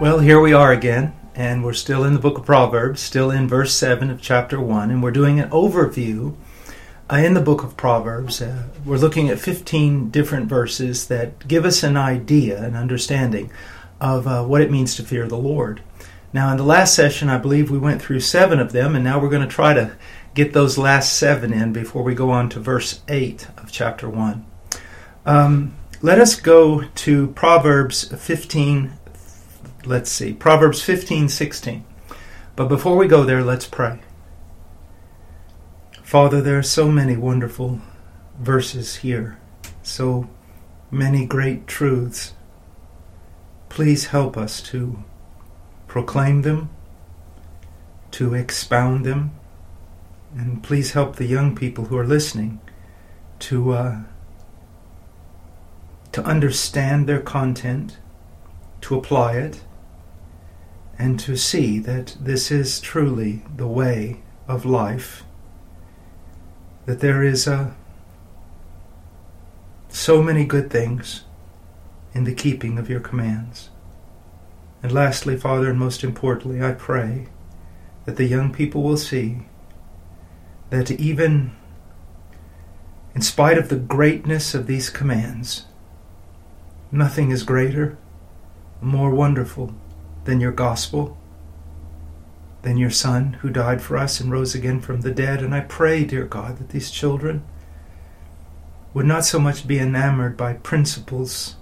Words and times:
Well, 0.00 0.20
here 0.20 0.40
we 0.40 0.52
are 0.52 0.70
again, 0.70 1.12
and 1.34 1.64
we're 1.64 1.72
still 1.72 2.04
in 2.04 2.14
the 2.14 2.20
book 2.20 2.38
of 2.38 2.46
Proverbs, 2.46 3.00
still 3.00 3.32
in 3.32 3.48
verse 3.48 3.74
7 3.74 4.10
of 4.10 4.22
chapter 4.22 4.60
1, 4.60 4.92
and 4.92 5.02
we're 5.02 5.10
doing 5.10 5.40
an 5.40 5.50
overview 5.50 6.36
uh, 7.10 7.16
in 7.16 7.34
the 7.34 7.40
book 7.40 7.64
of 7.64 7.76
Proverbs. 7.76 8.40
Uh, 8.40 8.68
we're 8.84 8.96
looking 8.96 9.28
at 9.28 9.40
15 9.40 10.10
different 10.10 10.46
verses 10.48 11.08
that 11.08 11.48
give 11.48 11.64
us 11.64 11.82
an 11.82 11.96
idea, 11.96 12.62
an 12.62 12.76
understanding 12.76 13.50
of 14.00 14.28
uh, 14.28 14.44
what 14.44 14.60
it 14.60 14.70
means 14.70 14.94
to 14.94 15.02
fear 15.02 15.26
the 15.26 15.36
Lord. 15.36 15.82
Now, 16.32 16.52
in 16.52 16.58
the 16.58 16.62
last 16.62 16.94
session, 16.94 17.28
I 17.28 17.38
believe 17.38 17.68
we 17.68 17.76
went 17.76 18.00
through 18.00 18.20
seven 18.20 18.60
of 18.60 18.70
them, 18.70 18.94
and 18.94 19.02
now 19.02 19.18
we're 19.18 19.28
going 19.28 19.42
to 19.42 19.52
try 19.52 19.74
to 19.74 19.96
get 20.32 20.52
those 20.52 20.78
last 20.78 21.14
seven 21.14 21.52
in 21.52 21.72
before 21.72 22.04
we 22.04 22.14
go 22.14 22.30
on 22.30 22.48
to 22.50 22.60
verse 22.60 23.00
8 23.08 23.48
of 23.56 23.72
chapter 23.72 24.08
1. 24.08 24.46
Um, 25.26 25.76
let 26.00 26.20
us 26.20 26.36
go 26.36 26.84
to 26.84 27.26
Proverbs 27.32 28.04
15 28.16 28.97
let's 29.88 30.12
see, 30.12 30.34
Proverbs 30.34 30.82
15, 30.82 31.30
16. 31.30 31.84
But 32.54 32.68
before 32.68 32.96
we 32.96 33.08
go 33.08 33.24
there, 33.24 33.42
let's 33.42 33.66
pray. 33.66 34.00
Father, 36.02 36.40
there 36.42 36.58
are 36.58 36.62
so 36.62 36.90
many 36.90 37.16
wonderful 37.16 37.80
verses 38.38 38.96
here, 38.96 39.38
so 39.82 40.28
many 40.90 41.24
great 41.24 41.66
truths. 41.66 42.34
Please 43.68 44.06
help 44.06 44.36
us 44.36 44.60
to 44.62 45.02
proclaim 45.86 46.42
them, 46.42 46.68
to 48.10 48.34
expound 48.34 49.06
them, 49.06 49.32
and 50.36 50.62
please 50.62 50.92
help 50.92 51.16
the 51.16 51.26
young 51.26 51.56
people 51.56 51.86
who 51.86 51.96
are 51.96 52.06
listening 52.06 52.60
to 53.38 53.72
uh, 53.72 54.00
to 56.12 56.22
understand 56.24 57.06
their 57.06 57.20
content, 57.20 57.98
to 58.80 58.96
apply 58.96 59.34
it, 59.34 59.60
and 60.98 61.20
to 61.20 61.36
see 61.36 61.78
that 61.78 62.16
this 62.20 62.50
is 62.50 62.80
truly 62.80 63.44
the 63.56 63.68
way 63.68 64.20
of 64.48 64.64
life, 64.64 65.22
that 66.86 67.00
there 67.00 67.22
is 67.22 67.46
a, 67.46 67.76
so 69.88 70.22
many 70.22 70.44
good 70.44 70.70
things 70.70 71.22
in 72.14 72.24
the 72.24 72.34
keeping 72.34 72.78
of 72.78 72.90
your 72.90 73.00
commands. 73.00 73.70
And 74.82 74.90
lastly, 74.90 75.36
Father, 75.36 75.70
and 75.70 75.78
most 75.78 76.02
importantly, 76.02 76.62
I 76.62 76.72
pray 76.72 77.28
that 78.04 78.16
the 78.16 78.26
young 78.26 78.52
people 78.52 78.82
will 78.82 78.96
see 78.96 79.42
that 80.70 80.90
even 80.90 81.52
in 83.14 83.22
spite 83.22 83.58
of 83.58 83.68
the 83.68 83.76
greatness 83.76 84.54
of 84.54 84.66
these 84.66 84.90
commands, 84.90 85.66
nothing 86.90 87.30
is 87.30 87.42
greater, 87.42 87.98
more 88.80 89.10
wonderful 89.10 89.74
than 90.28 90.40
your 90.40 90.52
gospel, 90.52 91.16
than 92.60 92.76
your 92.76 92.90
Son 92.90 93.32
who 93.40 93.48
died 93.48 93.80
for 93.80 93.96
us 93.96 94.20
and 94.20 94.30
rose 94.30 94.54
again 94.54 94.78
from 94.78 95.00
the 95.00 95.10
dead. 95.10 95.40
And 95.40 95.54
I 95.54 95.60
pray, 95.60 96.04
dear 96.04 96.26
God, 96.26 96.58
that 96.58 96.68
these 96.68 96.90
children 96.90 97.42
would 98.92 99.06
not 99.06 99.24
so 99.24 99.38
much 99.38 99.66
be 99.66 99.78
enamored 99.78 100.36
by 100.36 100.52
principles, 100.52 101.56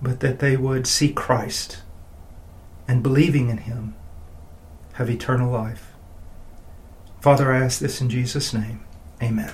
but 0.00 0.20
that 0.20 0.38
they 0.38 0.56
would 0.56 0.86
see 0.86 1.12
Christ 1.12 1.82
and 2.86 3.02
believing 3.02 3.50
in 3.50 3.58
Him 3.58 3.96
have 4.92 5.10
eternal 5.10 5.50
life. 5.50 5.94
Father, 7.20 7.52
I 7.52 7.58
ask 7.58 7.80
this 7.80 8.00
in 8.00 8.08
Jesus' 8.08 8.54
name. 8.54 8.84
Amen. 9.20 9.52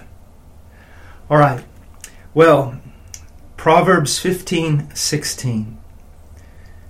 All 1.30 1.38
right. 1.38 1.64
Well, 2.34 2.82
Proverbs 3.56 4.18
15 4.18 4.94
16. 4.94 5.78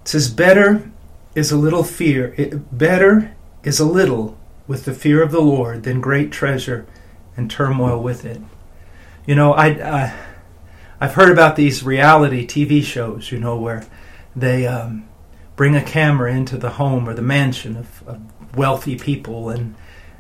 It 0.02 0.08
says, 0.08 0.30
Better 0.30 0.90
is 1.34 1.50
a 1.50 1.56
little 1.56 1.84
fear, 1.84 2.34
it, 2.36 2.76
better 2.76 3.34
is 3.62 3.80
a 3.80 3.84
little 3.84 4.36
with 4.66 4.84
the 4.84 4.94
fear 4.94 5.22
of 5.22 5.32
the 5.32 5.40
Lord 5.40 5.82
than 5.82 6.00
great 6.00 6.30
treasure 6.30 6.86
and 7.36 7.50
turmoil 7.50 8.02
with 8.02 8.24
it. 8.24 8.41
You 9.26 9.34
know, 9.34 9.52
I, 9.52 9.66
I 9.66 10.14
I've 11.02 11.14
heard 11.14 11.32
about 11.32 11.56
these 11.56 11.82
reality 11.82 12.46
TV 12.46 12.82
shows, 12.84 13.32
you 13.32 13.38
know, 13.38 13.56
where 13.56 13.84
they 14.36 14.68
um, 14.68 15.08
bring 15.56 15.74
a 15.74 15.82
camera 15.82 16.32
into 16.32 16.56
the 16.56 16.70
home 16.70 17.08
or 17.08 17.14
the 17.14 17.22
mansion 17.22 17.76
of, 17.76 18.06
of 18.06 18.56
wealthy 18.56 18.96
people, 18.96 19.50
and 19.50 19.74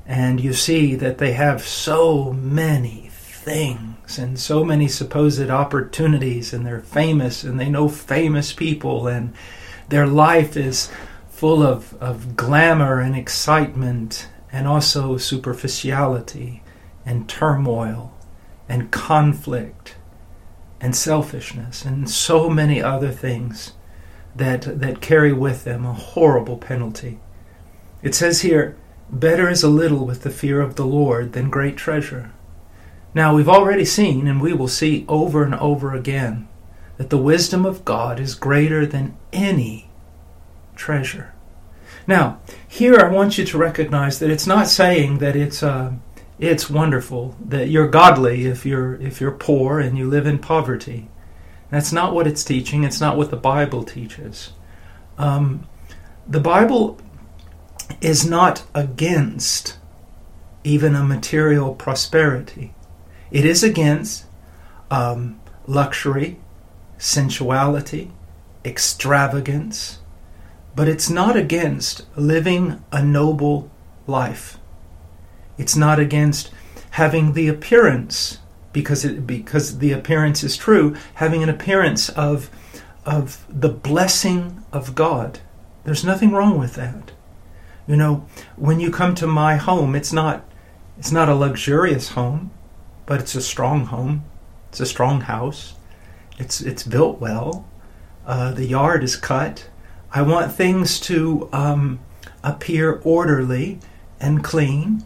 and 0.06 0.40
you 0.40 0.52
see 0.52 0.96
that 0.96 1.18
they 1.18 1.34
have 1.34 1.62
so 1.62 2.32
many 2.32 3.10
things 3.12 4.18
and 4.18 4.38
so 4.38 4.64
many 4.64 4.88
supposed 4.88 5.50
opportunities, 5.50 6.52
and 6.52 6.66
they're 6.66 6.80
famous 6.80 7.44
and 7.44 7.60
they 7.60 7.68
know 7.68 7.88
famous 7.88 8.52
people, 8.52 9.06
and 9.06 9.34
their 9.92 10.06
life 10.06 10.56
is 10.56 10.90
full 11.28 11.62
of, 11.62 11.94
of 12.00 12.34
glamour 12.34 12.98
and 12.98 13.14
excitement 13.14 14.26
and 14.50 14.66
also 14.66 15.18
superficiality 15.18 16.62
and 17.04 17.28
turmoil 17.28 18.16
and 18.70 18.90
conflict 18.90 19.96
and 20.80 20.96
selfishness 20.96 21.84
and 21.84 22.08
so 22.08 22.48
many 22.48 22.80
other 22.80 23.10
things 23.10 23.72
that, 24.34 24.62
that 24.80 25.02
carry 25.02 25.32
with 25.32 25.64
them 25.64 25.84
a 25.84 25.92
horrible 25.92 26.56
penalty. 26.56 27.20
It 28.02 28.14
says 28.14 28.40
here, 28.40 28.76
Better 29.10 29.50
is 29.50 29.62
a 29.62 29.68
little 29.68 30.06
with 30.06 30.22
the 30.22 30.30
fear 30.30 30.62
of 30.62 30.76
the 30.76 30.86
Lord 30.86 31.34
than 31.34 31.50
great 31.50 31.76
treasure. 31.76 32.32
Now, 33.14 33.34
we've 33.34 33.48
already 33.48 33.84
seen, 33.84 34.26
and 34.26 34.40
we 34.40 34.54
will 34.54 34.68
see 34.68 35.04
over 35.06 35.44
and 35.44 35.54
over 35.54 35.94
again, 35.94 36.48
that 36.96 37.10
the 37.10 37.18
wisdom 37.18 37.64
of 37.64 37.84
God 37.84 38.20
is 38.20 38.34
greater 38.34 38.86
than 38.86 39.16
any 39.32 39.90
treasure. 40.76 41.34
Now, 42.06 42.40
here 42.66 42.98
I 42.98 43.08
want 43.08 43.38
you 43.38 43.44
to 43.44 43.58
recognize 43.58 44.18
that 44.18 44.30
it's 44.30 44.46
not 44.46 44.66
saying 44.66 45.18
that 45.18 45.36
it's 45.36 45.62
uh, 45.62 45.92
it's 46.38 46.68
wonderful 46.68 47.36
that 47.40 47.68
you're 47.68 47.88
godly 47.88 48.46
if 48.46 48.66
you're 48.66 48.94
if 48.96 49.20
you're 49.20 49.30
poor 49.30 49.78
and 49.78 49.96
you 49.96 50.08
live 50.08 50.26
in 50.26 50.38
poverty. 50.38 51.08
That's 51.70 51.92
not 51.92 52.14
what 52.14 52.26
it's 52.26 52.44
teaching. 52.44 52.84
It's 52.84 53.00
not 53.00 53.16
what 53.16 53.30
the 53.30 53.36
Bible 53.36 53.84
teaches. 53.84 54.52
Um, 55.16 55.66
the 56.26 56.40
Bible 56.40 57.00
is 58.00 58.28
not 58.28 58.64
against 58.74 59.78
even 60.64 60.94
a 60.94 61.04
material 61.04 61.74
prosperity. 61.74 62.74
It 63.30 63.44
is 63.44 63.62
against 63.62 64.26
um, 64.90 65.40
luxury, 65.66 66.38
sensuality, 67.02 68.12
extravagance, 68.64 69.98
but 70.76 70.86
it's 70.86 71.10
not 71.10 71.36
against 71.36 72.06
living 72.16 72.82
a 72.92 73.02
noble 73.02 73.68
life. 74.06 74.56
It's 75.58 75.74
not 75.74 75.98
against 75.98 76.52
having 76.90 77.32
the 77.32 77.48
appearance, 77.48 78.38
because 78.72 79.04
it, 79.04 79.26
because 79.26 79.78
the 79.78 79.90
appearance 79.90 80.44
is 80.44 80.56
true, 80.56 80.94
having 81.14 81.42
an 81.42 81.48
appearance 81.48 82.08
of 82.10 82.48
of 83.04 83.44
the 83.48 83.68
blessing 83.68 84.62
of 84.72 84.94
God. 84.94 85.40
There's 85.82 86.04
nothing 86.04 86.30
wrong 86.30 86.56
with 86.56 86.74
that. 86.74 87.10
You 87.88 87.96
know, 87.96 88.28
when 88.54 88.78
you 88.78 88.92
come 88.92 89.16
to 89.16 89.26
my 89.26 89.56
home, 89.56 89.96
it's 89.96 90.12
not 90.12 90.44
it's 90.96 91.10
not 91.10 91.28
a 91.28 91.34
luxurious 91.34 92.10
home, 92.10 92.52
but 93.06 93.20
it's 93.20 93.34
a 93.34 93.42
strong 93.42 93.86
home. 93.86 94.24
It's 94.68 94.78
a 94.78 94.86
strong 94.86 95.22
house. 95.22 95.74
It's 96.38 96.60
it's 96.60 96.82
built 96.82 97.20
well. 97.20 97.66
Uh, 98.26 98.52
the 98.52 98.66
yard 98.66 99.02
is 99.02 99.16
cut. 99.16 99.68
I 100.12 100.22
want 100.22 100.52
things 100.52 101.00
to 101.00 101.48
um, 101.52 102.00
appear 102.42 103.00
orderly 103.04 103.78
and 104.20 104.44
clean, 104.44 105.04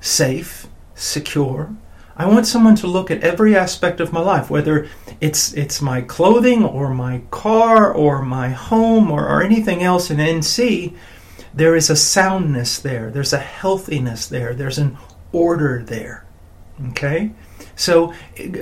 safe, 0.00 0.66
secure. 0.94 1.74
I 2.16 2.26
want 2.26 2.46
someone 2.46 2.76
to 2.76 2.86
look 2.86 3.10
at 3.10 3.22
every 3.22 3.56
aspect 3.56 4.00
of 4.00 4.12
my 4.12 4.20
life, 4.20 4.48
whether 4.48 4.88
it's 5.20 5.52
it's 5.54 5.82
my 5.82 6.00
clothing 6.00 6.64
or 6.64 6.94
my 6.94 7.22
car 7.30 7.92
or 7.92 8.22
my 8.22 8.50
home 8.50 9.10
or, 9.10 9.28
or 9.28 9.42
anything 9.42 9.82
else, 9.82 10.10
in 10.10 10.18
NC. 10.18 10.94
there 11.52 11.76
is 11.76 11.90
a 11.90 11.96
soundness 11.96 12.78
there, 12.78 13.10
there's 13.10 13.32
a 13.32 13.38
healthiness 13.38 14.26
there, 14.26 14.54
there's 14.54 14.78
an 14.78 14.96
order 15.32 15.82
there. 15.84 16.24
Okay? 16.90 17.32
So 17.76 18.14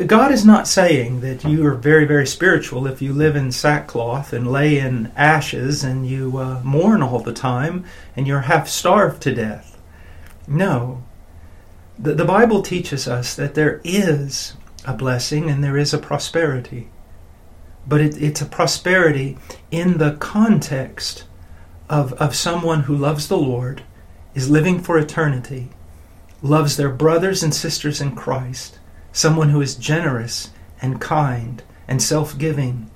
God 0.06 0.32
is 0.32 0.44
not 0.44 0.66
saying 0.66 1.20
that 1.20 1.44
you 1.44 1.66
are 1.66 1.74
very, 1.74 2.06
very 2.06 2.26
spiritual 2.26 2.86
if 2.86 3.02
you 3.02 3.12
live 3.12 3.36
in 3.36 3.52
sackcloth 3.52 4.32
and 4.32 4.50
lay 4.50 4.78
in 4.78 5.12
ashes 5.16 5.84
and 5.84 6.06
you 6.06 6.38
uh, 6.38 6.60
mourn 6.64 7.02
all 7.02 7.18
the 7.18 7.32
time 7.32 7.84
and 8.16 8.26
you're 8.26 8.42
half 8.42 8.68
starved 8.68 9.22
to 9.22 9.34
death. 9.34 9.78
No. 10.46 11.04
The, 11.98 12.14
the 12.14 12.24
Bible 12.24 12.62
teaches 12.62 13.06
us 13.06 13.34
that 13.34 13.54
there 13.54 13.80
is 13.84 14.54
a 14.86 14.94
blessing 14.94 15.50
and 15.50 15.62
there 15.62 15.76
is 15.76 15.92
a 15.92 15.98
prosperity. 15.98 16.88
But 17.86 18.00
it, 18.00 18.20
it's 18.20 18.40
a 18.40 18.46
prosperity 18.46 19.36
in 19.70 19.98
the 19.98 20.12
context 20.12 21.24
of, 21.90 22.14
of 22.14 22.34
someone 22.34 22.84
who 22.84 22.96
loves 22.96 23.28
the 23.28 23.36
Lord, 23.36 23.82
is 24.34 24.48
living 24.48 24.80
for 24.80 24.98
eternity, 24.98 25.68
loves 26.40 26.76
their 26.76 26.88
brothers 26.88 27.42
and 27.42 27.54
sisters 27.54 28.00
in 28.00 28.16
Christ, 28.16 28.78
someone 29.12 29.50
who 29.50 29.60
is 29.60 29.74
generous 29.74 30.50
and 30.80 31.00
kind 31.00 31.62
and 31.86 32.02
self 32.02 32.36
giving. 32.36 32.90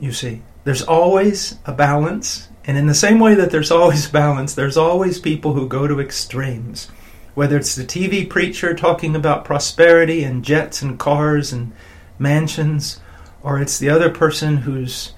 You 0.00 0.12
see, 0.12 0.42
there's 0.64 0.82
always 0.82 1.56
a 1.64 1.72
balance, 1.72 2.48
and 2.64 2.76
in 2.76 2.86
the 2.86 2.94
same 2.94 3.20
way 3.20 3.34
that 3.34 3.50
there's 3.50 3.70
always 3.70 4.08
balance, 4.10 4.54
there's 4.54 4.76
always 4.76 5.18
people 5.18 5.54
who 5.54 5.68
go 5.68 5.86
to 5.86 6.00
extremes. 6.00 6.88
Whether 7.34 7.56
it's 7.56 7.76
the 7.76 7.84
TV 7.84 8.28
preacher 8.28 8.74
talking 8.74 9.14
about 9.14 9.44
prosperity 9.44 10.24
and 10.24 10.44
jets 10.44 10.82
and 10.82 10.98
cars 10.98 11.52
and 11.52 11.72
mansions, 12.18 13.00
or 13.42 13.60
it's 13.60 13.78
the 13.78 13.90
other 13.90 14.10
person 14.10 14.58
who's 14.58 15.12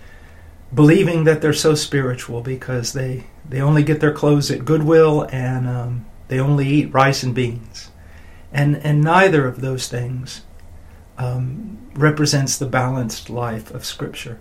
believing 0.75 1.25
that 1.25 1.41
they're 1.41 1.53
so 1.53 1.75
spiritual 1.75 2.43
because 2.43 2.93
they, 2.93 3.25
they 3.49 3.61
only 3.61 3.83
get 3.83 4.01
their 4.01 4.13
clothes 4.13 4.51
at 4.51 4.65
Goodwill 4.65 5.27
and 5.33 5.67
um, 5.67 6.07
they 6.29 6.39
only 6.39 6.69
eat 6.69 6.93
rice 6.93 7.23
and 7.23 7.35
beans. 7.35 7.90
And, 8.53 8.77
and 8.77 9.03
neither 9.03 9.47
of 9.47 9.61
those 9.61 9.89
things 9.89 10.43
um, 11.19 11.79
represents 11.95 12.57
the 12.57 12.67
balanced 12.67 13.31
life 13.31 13.71
of 13.71 13.85
Scripture. 13.85 14.41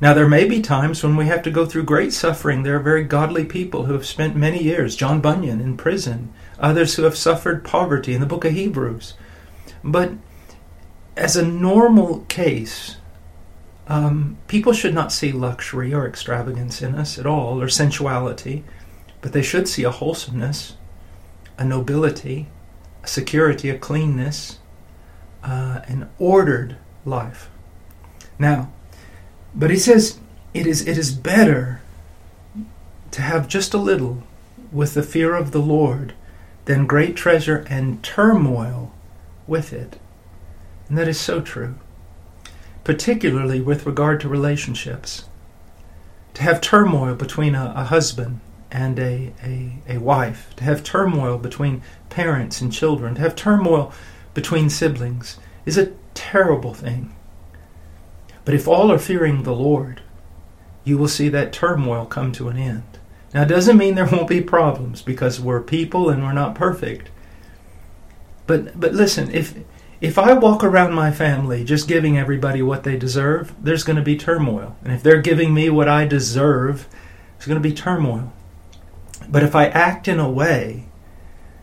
Now, 0.00 0.12
there 0.12 0.28
may 0.28 0.46
be 0.46 0.60
times 0.60 1.02
when 1.02 1.16
we 1.16 1.26
have 1.26 1.42
to 1.42 1.50
go 1.50 1.64
through 1.64 1.84
great 1.84 2.12
suffering. 2.12 2.62
There 2.62 2.76
are 2.76 2.80
very 2.80 3.02
godly 3.02 3.46
people 3.46 3.86
who 3.86 3.94
have 3.94 4.06
spent 4.06 4.36
many 4.36 4.62
years, 4.62 4.94
John 4.94 5.20
Bunyan 5.22 5.60
in 5.60 5.76
prison, 5.78 6.32
others 6.58 6.94
who 6.94 7.04
have 7.04 7.16
suffered 7.16 7.64
poverty 7.64 8.12
in 8.14 8.20
the 8.20 8.26
book 8.26 8.44
of 8.44 8.52
Hebrews. 8.52 9.14
But 9.82 10.12
as 11.16 11.34
a 11.34 11.46
normal 11.46 12.20
case, 12.28 12.96
um, 13.88 14.36
people 14.48 14.74
should 14.74 14.94
not 14.94 15.12
see 15.12 15.32
luxury 15.32 15.94
or 15.94 16.06
extravagance 16.06 16.82
in 16.82 16.94
us 16.94 17.18
at 17.18 17.26
all, 17.26 17.62
or 17.62 17.68
sensuality, 17.68 18.64
but 19.22 19.32
they 19.32 19.42
should 19.42 19.66
see 19.66 19.84
a 19.84 19.90
wholesomeness, 19.90 20.76
a 21.56 21.64
nobility, 21.64 22.48
a 23.06 23.08
security, 23.08 23.70
a 23.70 23.78
cleanness, 23.78 24.58
uh, 25.44 25.80
an 25.86 26.08
ordered 26.18 26.76
life. 27.04 27.48
Now, 28.38 28.72
but 29.54 29.70
he 29.70 29.76
says 29.76 30.18
it 30.52 30.66
is 30.66 30.86
it 30.86 30.98
is 30.98 31.12
better 31.12 31.80
to 33.12 33.22
have 33.22 33.48
just 33.48 33.72
a 33.72 33.78
little 33.78 34.24
with 34.72 34.94
the 34.94 35.02
fear 35.02 35.34
of 35.34 35.52
the 35.52 35.60
Lord 35.60 36.14
than 36.64 36.86
great 36.86 37.16
treasure 37.16 37.64
and 37.70 38.02
turmoil 38.02 38.92
with 39.46 39.72
it. 39.72 39.98
And 40.88 40.98
that 40.98 41.08
is 41.08 41.18
so 41.18 41.40
true, 41.40 41.76
particularly 42.82 43.60
with 43.60 43.86
regard 43.86 44.20
to 44.20 44.28
relationships. 44.28 45.26
To 46.34 46.42
have 46.42 46.60
turmoil 46.60 47.14
between 47.14 47.54
a, 47.54 47.72
a 47.74 47.84
husband 47.84 48.40
and 48.70 48.98
a, 48.98 49.32
a, 49.42 49.78
a 49.88 49.98
wife, 49.98 50.54
to 50.56 50.64
have 50.64 50.82
turmoil 50.82 51.38
between 51.38 51.82
parents 52.10 52.60
and 52.60 52.72
children, 52.72 53.14
to 53.14 53.20
have 53.20 53.36
turmoil 53.36 53.92
between 54.34 54.68
siblings 54.68 55.38
is 55.64 55.78
a 55.78 55.92
terrible 56.14 56.74
thing. 56.74 57.14
But 58.44 58.54
if 58.54 58.68
all 58.68 58.92
are 58.92 58.98
fearing 58.98 59.42
the 59.42 59.54
Lord, 59.54 60.02
you 60.84 60.98
will 60.98 61.08
see 61.08 61.28
that 61.30 61.52
turmoil 61.52 62.06
come 62.06 62.32
to 62.32 62.48
an 62.48 62.56
end. 62.56 62.98
Now, 63.34 63.42
it 63.42 63.48
doesn't 63.48 63.76
mean 63.76 63.96
there 63.96 64.06
won't 64.06 64.28
be 64.28 64.40
problems 64.40 65.02
because 65.02 65.40
we're 65.40 65.60
people 65.60 66.08
and 66.08 66.22
we're 66.22 66.32
not 66.32 66.54
perfect. 66.54 67.10
But 68.46 68.78
but 68.78 68.94
listen, 68.94 69.34
if 69.34 69.54
if 70.00 70.18
I 70.18 70.34
walk 70.34 70.62
around 70.62 70.94
my 70.94 71.10
family 71.10 71.64
just 71.64 71.88
giving 71.88 72.16
everybody 72.16 72.62
what 72.62 72.84
they 72.84 72.96
deserve, 72.96 73.54
there's 73.60 73.84
going 73.84 73.96
to 73.96 74.02
be 74.02 74.16
turmoil. 74.16 74.76
And 74.84 74.92
if 74.92 75.02
they're 75.02 75.20
giving 75.20 75.52
me 75.52 75.68
what 75.70 75.88
I 75.88 76.06
deserve, 76.06 76.86
there's 77.36 77.46
going 77.46 77.60
to 77.60 77.68
be 77.68 77.74
turmoil. 77.74 78.32
But 79.28 79.42
if 79.42 79.54
I 79.54 79.66
act 79.66 80.08
in 80.08 80.18
a 80.18 80.30
way 80.30 80.86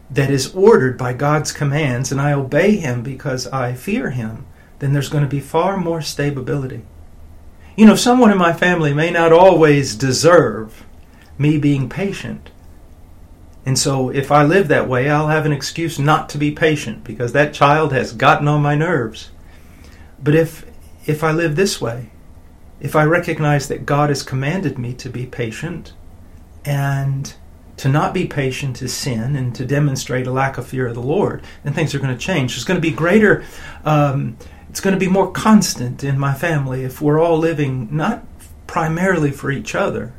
that 0.10 0.30
is 0.30 0.54
ordered 0.54 0.98
by 0.98 1.14
God's 1.14 1.52
commands 1.52 2.12
and 2.12 2.20
I 2.20 2.34
obey 2.34 2.76
Him 2.76 3.02
because 3.02 3.48
I 3.48 3.74
fear 3.74 4.12
Him, 4.12 4.46
then 4.80 4.94
there's 4.94 5.10
going 5.10 5.24
to 5.24 5.30
be 5.30 5.40
far 5.40 5.78
more 5.78 6.02
stability. 6.02 6.84
You 7.76 7.86
know, 7.86 7.96
someone 7.96 8.32
in 8.32 8.38
my 8.38 8.54
family 8.54 8.94
may 8.94 9.10
not 9.10 9.32
always 9.32 9.96
deserve 9.96 10.86
me 11.38 11.58
being 11.58 11.90
patient, 11.90 12.52
and 13.66 13.80
so 13.80 14.10
if 14.10 14.32
I 14.32 14.44
live 14.44 14.68
that 14.68 14.90
way, 14.90 15.10
I'll 15.10 15.30
have 15.30 15.46
an 15.46 15.54
excuse 15.54 15.98
not 15.98 16.30
to 16.30 16.38
be 16.38 16.52
patient 16.52 17.04
because 17.04 17.32
that 17.32 17.54
child 17.54 17.94
has 17.94 18.12
gotten 18.12 18.48
on 18.48 18.62
my 18.62 18.76
nerves. 18.76 19.32
But 20.22 20.36
if 20.36 20.66
if 21.06 21.24
I 21.24 21.32
live 21.32 21.56
this 21.56 21.82
way, 21.82 22.12
if 22.80 22.96
I 22.96 23.04
recognize 23.04 23.68
that 23.68 23.86
God 23.86 24.10
has 24.10 24.24
commanded 24.24 24.78
me 24.78 24.94
to 24.94 25.10
be 25.10 25.26
patient 25.26 25.94
and 26.66 27.34
to 27.84 27.90
not 27.90 28.14
be 28.14 28.26
patient 28.26 28.82
is 28.82 28.94
sin 28.94 29.36
and 29.36 29.54
to 29.54 29.66
demonstrate 29.66 30.26
a 30.26 30.32
lack 30.32 30.58
of 30.58 30.66
fear 30.66 30.88
of 30.88 30.96
the 30.96 31.02
Lord, 31.02 31.44
then 31.66 31.74
things 31.74 31.94
are 31.94 32.00
going 32.00 32.18
to 32.18 32.26
change. 32.26 32.54
There's 32.54 32.64
going 32.64 32.78
to 32.78 32.82
be 32.82 32.96
greater, 32.96 33.44
um, 33.84 34.38
it's 34.70 34.80
going 34.80 34.94
to 34.94 35.06
be 35.06 35.12
more 35.12 35.30
constant 35.30 36.02
in 36.02 36.18
my 36.18 36.34
family 36.34 36.86
if 36.86 37.02
we're 37.02 37.20
all 37.20 37.38
living 37.38 37.90
not 37.92 38.24
primarily 38.68 39.32
for 39.32 39.52
each 39.52 39.76
other, 39.76 40.14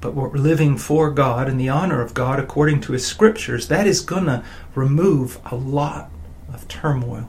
but 0.00 0.14
we're 0.14 0.30
living 0.30 0.78
for 0.78 1.10
God 1.10 1.48
and 1.48 1.58
the 1.58 1.68
honor 1.68 2.00
of 2.00 2.14
God 2.14 2.38
according 2.38 2.80
to 2.82 2.92
His 2.92 3.04
scriptures, 3.04 3.66
that 3.66 3.88
is 3.88 4.00
going 4.00 4.26
to 4.26 4.44
remove 4.76 5.40
a 5.46 5.56
lot 5.56 6.12
of 6.54 6.68
turmoil. 6.68 7.28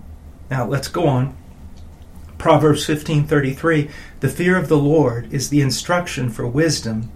Now 0.52 0.68
let's 0.68 0.90
go 0.90 1.08
on. 1.08 1.36
Proverbs 2.38 2.86
15:33 2.86 3.90
The 4.20 4.30
fear 4.30 4.58
of 4.58 4.68
the 4.68 4.78
Lord 4.78 5.34
is 5.34 5.50
the 5.50 5.62
instruction 5.62 6.30
for 6.30 6.46
wisdom, 6.46 7.10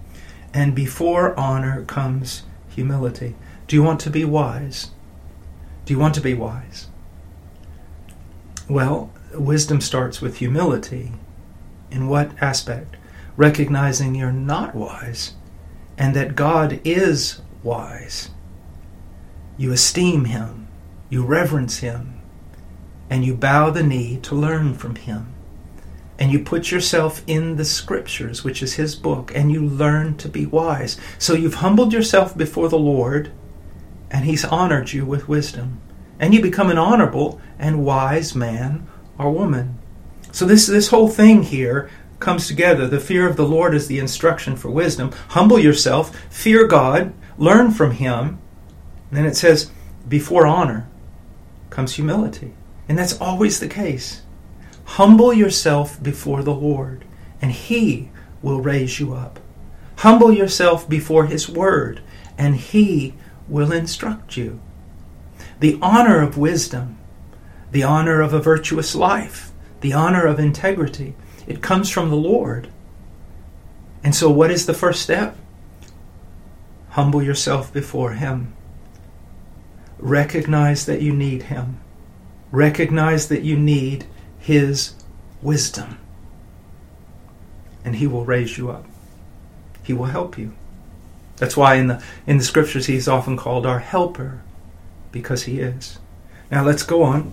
and 0.54 0.74
before 0.74 1.38
honor 1.38 1.84
comes 1.84 2.44
humility. 2.68 3.34
Do 3.66 3.74
you 3.74 3.82
want 3.82 4.00
to 4.00 4.10
be 4.10 4.24
wise? 4.24 4.92
Do 5.84 5.92
you 5.92 5.98
want 5.98 6.14
to 6.14 6.20
be 6.20 6.32
wise? 6.32 6.86
Well, 8.68 9.12
wisdom 9.34 9.80
starts 9.80 10.22
with 10.22 10.38
humility. 10.38 11.12
In 11.90 12.08
what 12.08 12.30
aspect? 12.40 12.96
Recognizing 13.36 14.14
you're 14.14 14.32
not 14.32 14.74
wise 14.74 15.34
and 15.98 16.14
that 16.14 16.36
God 16.36 16.80
is 16.84 17.40
wise. 17.62 18.30
You 19.56 19.72
esteem 19.72 20.26
Him, 20.26 20.68
you 21.08 21.24
reverence 21.24 21.78
Him, 21.78 22.20
and 23.10 23.24
you 23.24 23.34
bow 23.34 23.70
the 23.70 23.82
knee 23.82 24.18
to 24.22 24.34
learn 24.34 24.74
from 24.74 24.96
Him. 24.96 25.33
And 26.18 26.30
you 26.30 26.38
put 26.38 26.70
yourself 26.70 27.22
in 27.26 27.56
the 27.56 27.64
Scriptures, 27.64 28.44
which 28.44 28.62
is 28.62 28.74
His 28.74 28.94
book, 28.94 29.32
and 29.34 29.50
you 29.50 29.64
learn 29.64 30.16
to 30.18 30.28
be 30.28 30.46
wise. 30.46 30.96
So 31.18 31.34
you've 31.34 31.54
humbled 31.54 31.92
yourself 31.92 32.36
before 32.36 32.68
the 32.68 32.78
Lord, 32.78 33.32
and 34.10 34.24
He's 34.24 34.44
honored 34.44 34.92
you 34.92 35.04
with 35.04 35.28
wisdom. 35.28 35.80
And 36.20 36.32
you 36.32 36.40
become 36.40 36.70
an 36.70 36.78
honorable 36.78 37.40
and 37.58 37.84
wise 37.84 38.34
man 38.34 38.86
or 39.18 39.32
woman. 39.32 39.78
So 40.30 40.44
this 40.44 40.66
this 40.66 40.88
whole 40.88 41.08
thing 41.08 41.42
here 41.42 41.90
comes 42.20 42.46
together. 42.46 42.86
The 42.86 43.00
fear 43.00 43.28
of 43.28 43.36
the 43.36 43.46
Lord 43.46 43.74
is 43.74 43.86
the 43.86 43.98
instruction 43.98 44.56
for 44.56 44.70
wisdom. 44.70 45.12
Humble 45.28 45.58
yourself, 45.58 46.16
fear 46.30 46.66
God, 46.66 47.12
learn 47.36 47.70
from 47.70 47.92
Him. 47.92 48.38
And 49.10 49.18
then 49.18 49.26
it 49.26 49.36
says, 49.36 49.70
before 50.08 50.46
honor 50.46 50.88
comes 51.70 51.94
humility. 51.94 52.54
And 52.88 52.98
that's 52.98 53.20
always 53.20 53.60
the 53.60 53.68
case. 53.68 54.22
Humble 54.84 55.32
yourself 55.32 56.02
before 56.02 56.42
the 56.42 56.54
Lord, 56.54 57.04
and 57.40 57.52
He 57.52 58.10
will 58.42 58.60
raise 58.60 59.00
you 59.00 59.14
up. 59.14 59.40
Humble 59.98 60.32
yourself 60.32 60.88
before 60.88 61.26
His 61.26 61.48
Word, 61.48 62.00
and 62.36 62.56
He 62.56 63.14
will 63.48 63.72
instruct 63.72 64.36
you. 64.36 64.60
The 65.60 65.78
honor 65.80 66.20
of 66.20 66.38
wisdom, 66.38 66.98
the 67.70 67.82
honor 67.82 68.20
of 68.20 68.32
a 68.32 68.40
virtuous 68.40 68.94
life, 68.94 69.50
the 69.80 69.92
honor 69.92 70.26
of 70.26 70.38
integrity, 70.38 71.14
it 71.46 71.62
comes 71.62 71.90
from 71.90 72.10
the 72.10 72.16
Lord. 72.16 72.68
And 74.02 74.14
so, 74.14 74.30
what 74.30 74.50
is 74.50 74.66
the 74.66 74.74
first 74.74 75.02
step? 75.02 75.36
Humble 76.90 77.22
yourself 77.22 77.72
before 77.72 78.12
Him. 78.12 78.54
Recognize 79.98 80.86
that 80.86 81.02
you 81.02 81.12
need 81.12 81.44
Him. 81.44 81.80
Recognize 82.52 83.28
that 83.28 83.42
you 83.42 83.58
need 83.58 84.06
His 84.44 84.92
wisdom. 85.40 85.98
And 87.82 87.96
He 87.96 88.06
will 88.06 88.26
raise 88.26 88.58
you 88.58 88.70
up. 88.70 88.84
He 89.82 89.94
will 89.94 90.06
help 90.06 90.36
you. 90.36 90.52
That's 91.36 91.56
why 91.56 91.76
in 91.76 91.86
the, 91.86 92.02
in 92.26 92.36
the 92.36 92.44
scriptures 92.44 92.84
He's 92.84 93.08
often 93.08 93.38
called 93.38 93.64
our 93.64 93.78
helper, 93.78 94.42
because 95.12 95.44
He 95.44 95.60
is. 95.60 95.98
Now 96.50 96.62
let's 96.62 96.82
go 96.82 97.02
on. 97.02 97.32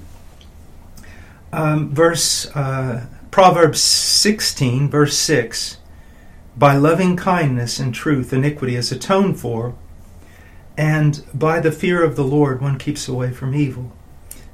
Um, 1.52 1.94
verse 1.94 2.48
uh, 2.56 3.08
Proverbs 3.30 3.82
16, 3.82 4.90
verse 4.90 5.18
6. 5.18 5.80
By 6.56 6.78
loving 6.78 7.18
kindness 7.18 7.78
and 7.78 7.94
truth, 7.94 8.32
iniquity 8.32 8.76
is 8.76 8.90
atoned 8.90 9.38
for, 9.38 9.76
and 10.78 11.26
by 11.34 11.60
the 11.60 11.74
fear 11.74 12.04
of 12.06 12.16
the 12.16 12.24
Lord, 12.24 12.62
one 12.62 12.78
keeps 12.78 13.10
away 13.10 13.32
from 13.32 13.54
evil. 13.54 13.92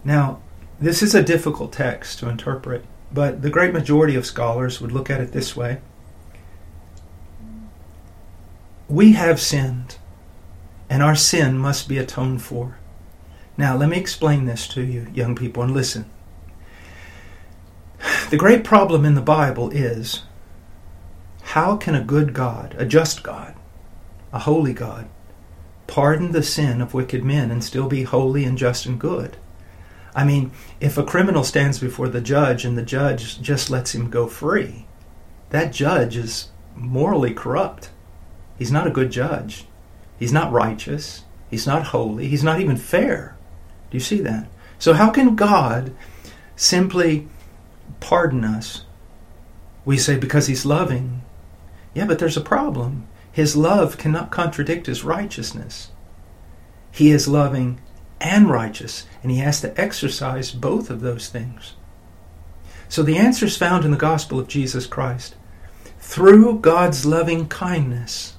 Now, 0.03 0.41
this 0.79 1.01
is 1.01 1.15
a 1.15 1.23
difficult 1.23 1.73
text 1.73 2.19
to 2.19 2.29
interpret, 2.29 2.85
but 3.11 3.41
the 3.41 3.49
great 3.49 3.73
majority 3.73 4.15
of 4.15 4.25
scholars 4.25 4.79
would 4.79 4.91
look 4.91 5.09
at 5.09 5.21
it 5.21 5.31
this 5.31 5.55
way 5.55 5.81
We 8.87 9.13
have 9.13 9.41
sinned, 9.41 9.97
and 10.89 11.01
our 11.01 11.15
sin 11.15 11.57
must 11.57 11.89
be 11.89 11.97
atoned 11.97 12.41
for. 12.41 12.77
Now, 13.57 13.75
let 13.75 13.89
me 13.89 13.97
explain 13.97 14.45
this 14.45 14.67
to 14.69 14.83
you, 14.83 15.07
young 15.13 15.35
people, 15.35 15.63
and 15.63 15.73
listen. 15.73 16.05
The 18.29 18.37
great 18.37 18.63
problem 18.63 19.05
in 19.05 19.15
the 19.15 19.21
Bible 19.21 19.69
is 19.71 20.23
how 21.53 21.77
can 21.77 21.95
a 21.95 22.03
good 22.03 22.33
God, 22.33 22.75
a 22.77 22.85
just 22.85 23.23
God, 23.23 23.55
a 24.33 24.39
holy 24.39 24.73
God, 24.73 25.07
pardon 25.87 26.33
the 26.33 26.43
sin 26.43 26.81
of 26.81 26.93
wicked 26.93 27.23
men 27.23 27.49
and 27.49 27.63
still 27.63 27.87
be 27.87 28.03
holy 28.03 28.43
and 28.43 28.57
just 28.57 28.85
and 28.85 28.99
good? 28.99 29.37
I 30.17 30.23
mean, 30.23 30.51
if 30.79 30.97
a 30.97 31.03
criminal 31.03 31.43
stands 31.43 31.77
before 31.77 32.09
the 32.09 32.21
judge 32.21 32.65
and 32.65 32.75
the 32.75 32.81
judge 32.81 33.39
just 33.39 33.69
lets 33.69 33.93
him 33.93 34.09
go 34.09 34.25
free, 34.25 34.87
that 35.51 35.71
judge 35.71 36.17
is 36.17 36.49
morally 36.75 37.35
corrupt. 37.35 37.91
He's 38.57 38.71
not 38.71 38.87
a 38.87 38.91
good 38.91 39.11
judge. 39.11 39.65
He's 40.17 40.33
not 40.33 40.51
righteous. 40.51 41.23
He's 41.51 41.67
not 41.67 41.87
holy. 41.87 42.27
He's 42.27 42.43
not 42.43 42.59
even 42.59 42.77
fair. 42.77 43.37
Do 43.91 43.97
you 43.97 44.03
see 44.03 44.19
that? 44.21 44.47
So, 44.79 44.93
how 44.93 45.11
can 45.11 45.35
God 45.35 45.95
simply 46.55 47.27
pardon 47.99 48.43
us? 48.43 48.85
We 49.85 49.99
say 49.99 50.17
because 50.17 50.47
He's 50.47 50.65
loving. 50.65 51.21
Yeah, 51.93 52.05
but 52.05 52.17
there's 52.17 52.37
a 52.37 52.41
problem. 52.41 53.07
His 53.31 53.55
love 53.55 53.99
cannot 53.99 54.31
contradict 54.31 54.87
His 54.87 55.03
righteousness. 55.03 55.91
He 56.91 57.11
is 57.11 57.27
loving 57.27 57.79
and 58.19 58.49
righteous, 58.49 59.05
and 59.21 59.31
He 59.31 59.37
has 59.37 59.61
to 59.61 59.79
exercise 59.79 60.51
both 60.51 60.89
of 60.89 61.01
those 61.01 61.29
things. 61.29 61.73
So, 62.89 63.03
the 63.03 63.17
answer 63.17 63.45
is 63.45 63.57
found 63.57 63.85
in 63.85 63.91
the 63.91 63.97
gospel 63.97 64.39
of 64.39 64.47
Jesus 64.47 64.85
Christ. 64.85 65.35
Through 65.99 66.59
God's 66.59 67.05
loving 67.05 67.47
kindness, 67.47 68.35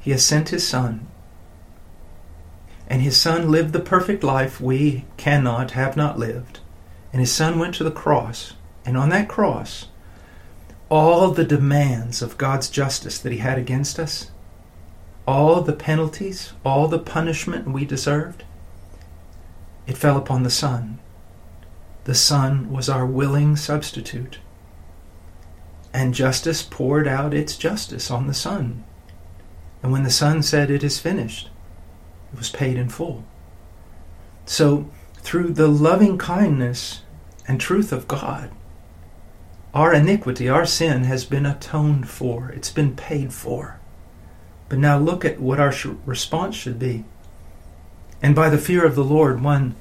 He 0.00 0.10
has 0.10 0.24
sent 0.24 0.48
His 0.50 0.66
Son 0.66 1.06
and 2.88 3.02
his 3.02 3.16
son 3.16 3.50
lived 3.50 3.72
the 3.72 3.80
perfect 3.80 4.22
life 4.22 4.60
we 4.60 5.04
cannot, 5.16 5.72
have 5.72 5.96
not 5.96 6.18
lived. 6.18 6.60
And 7.12 7.20
his 7.20 7.32
son 7.32 7.58
went 7.58 7.74
to 7.76 7.84
the 7.84 7.90
cross. 7.90 8.54
And 8.84 8.96
on 8.96 9.08
that 9.08 9.28
cross, 9.28 9.88
all 10.88 11.30
the 11.30 11.44
demands 11.44 12.22
of 12.22 12.38
God's 12.38 12.70
justice 12.70 13.18
that 13.18 13.32
he 13.32 13.38
had 13.38 13.58
against 13.58 13.98
us, 13.98 14.30
all 15.26 15.62
the 15.62 15.72
penalties, 15.72 16.52
all 16.64 16.86
the 16.86 17.00
punishment 17.00 17.68
we 17.68 17.84
deserved, 17.84 18.44
it 19.86 19.96
fell 19.96 20.16
upon 20.16 20.42
the 20.42 20.50
Son. 20.50 20.98
The 22.04 22.14
Son 22.14 22.70
was 22.70 22.88
our 22.88 23.06
willing 23.06 23.56
substitute. 23.56 24.38
And 25.92 26.14
justice 26.14 26.62
poured 26.62 27.08
out 27.08 27.34
its 27.34 27.56
justice 27.56 28.10
on 28.10 28.26
the 28.26 28.34
Son. 28.34 28.84
And 29.82 29.92
when 29.92 30.02
the 30.02 30.10
Son 30.10 30.42
said, 30.42 30.70
It 30.70 30.84
is 30.84 30.98
finished, 30.98 31.50
it 32.32 32.38
was 32.38 32.50
paid 32.50 32.76
in 32.76 32.88
full. 32.88 33.24
So, 34.44 34.90
through 35.18 35.52
the 35.54 35.68
loving 35.68 36.18
kindness 36.18 37.02
and 37.48 37.60
truth 37.60 37.92
of 37.92 38.06
God, 38.06 38.50
our 39.74 39.92
iniquity, 39.92 40.48
our 40.48 40.64
sin 40.64 41.04
has 41.04 41.24
been 41.24 41.44
atoned 41.44 42.08
for. 42.08 42.50
It's 42.50 42.70
been 42.70 42.96
paid 42.96 43.32
for. 43.32 43.78
But 44.68 44.78
now 44.78 44.98
look 44.98 45.24
at 45.24 45.40
what 45.40 45.60
our 45.60 45.72
sh- 45.72 45.88
response 46.04 46.54
should 46.54 46.78
be. 46.78 47.04
And 48.22 48.34
by 48.34 48.48
the 48.48 48.58
fear 48.58 48.84
of 48.84 48.94
the 48.94 49.04
Lord, 49.04 49.42
one 49.42 49.74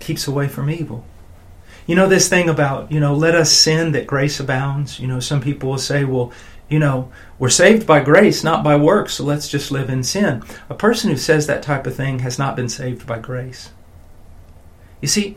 keeps 0.00 0.26
away 0.26 0.48
from 0.48 0.70
evil. 0.70 1.04
You 1.86 1.94
know, 1.94 2.08
this 2.08 2.28
thing 2.28 2.48
about, 2.48 2.90
you 2.90 2.98
know, 2.98 3.14
let 3.14 3.34
us 3.34 3.52
sin 3.52 3.92
that 3.92 4.06
grace 4.06 4.40
abounds. 4.40 4.98
You 4.98 5.06
know, 5.06 5.20
some 5.20 5.40
people 5.40 5.70
will 5.70 5.78
say, 5.78 6.04
well, 6.04 6.32
you 6.68 6.78
know, 6.78 7.12
we're 7.38 7.50
saved 7.50 7.86
by 7.86 8.00
grace, 8.00 8.42
not 8.42 8.64
by 8.64 8.76
works, 8.76 9.14
so 9.14 9.24
let's 9.24 9.48
just 9.48 9.70
live 9.70 9.90
in 9.90 10.02
sin. 10.02 10.42
A 10.70 10.74
person 10.74 11.10
who 11.10 11.16
says 11.16 11.46
that 11.46 11.62
type 11.62 11.86
of 11.86 11.94
thing 11.94 12.20
has 12.20 12.38
not 12.38 12.56
been 12.56 12.70
saved 12.70 13.06
by 13.06 13.18
grace. 13.18 13.70
You 15.02 15.08
see, 15.08 15.36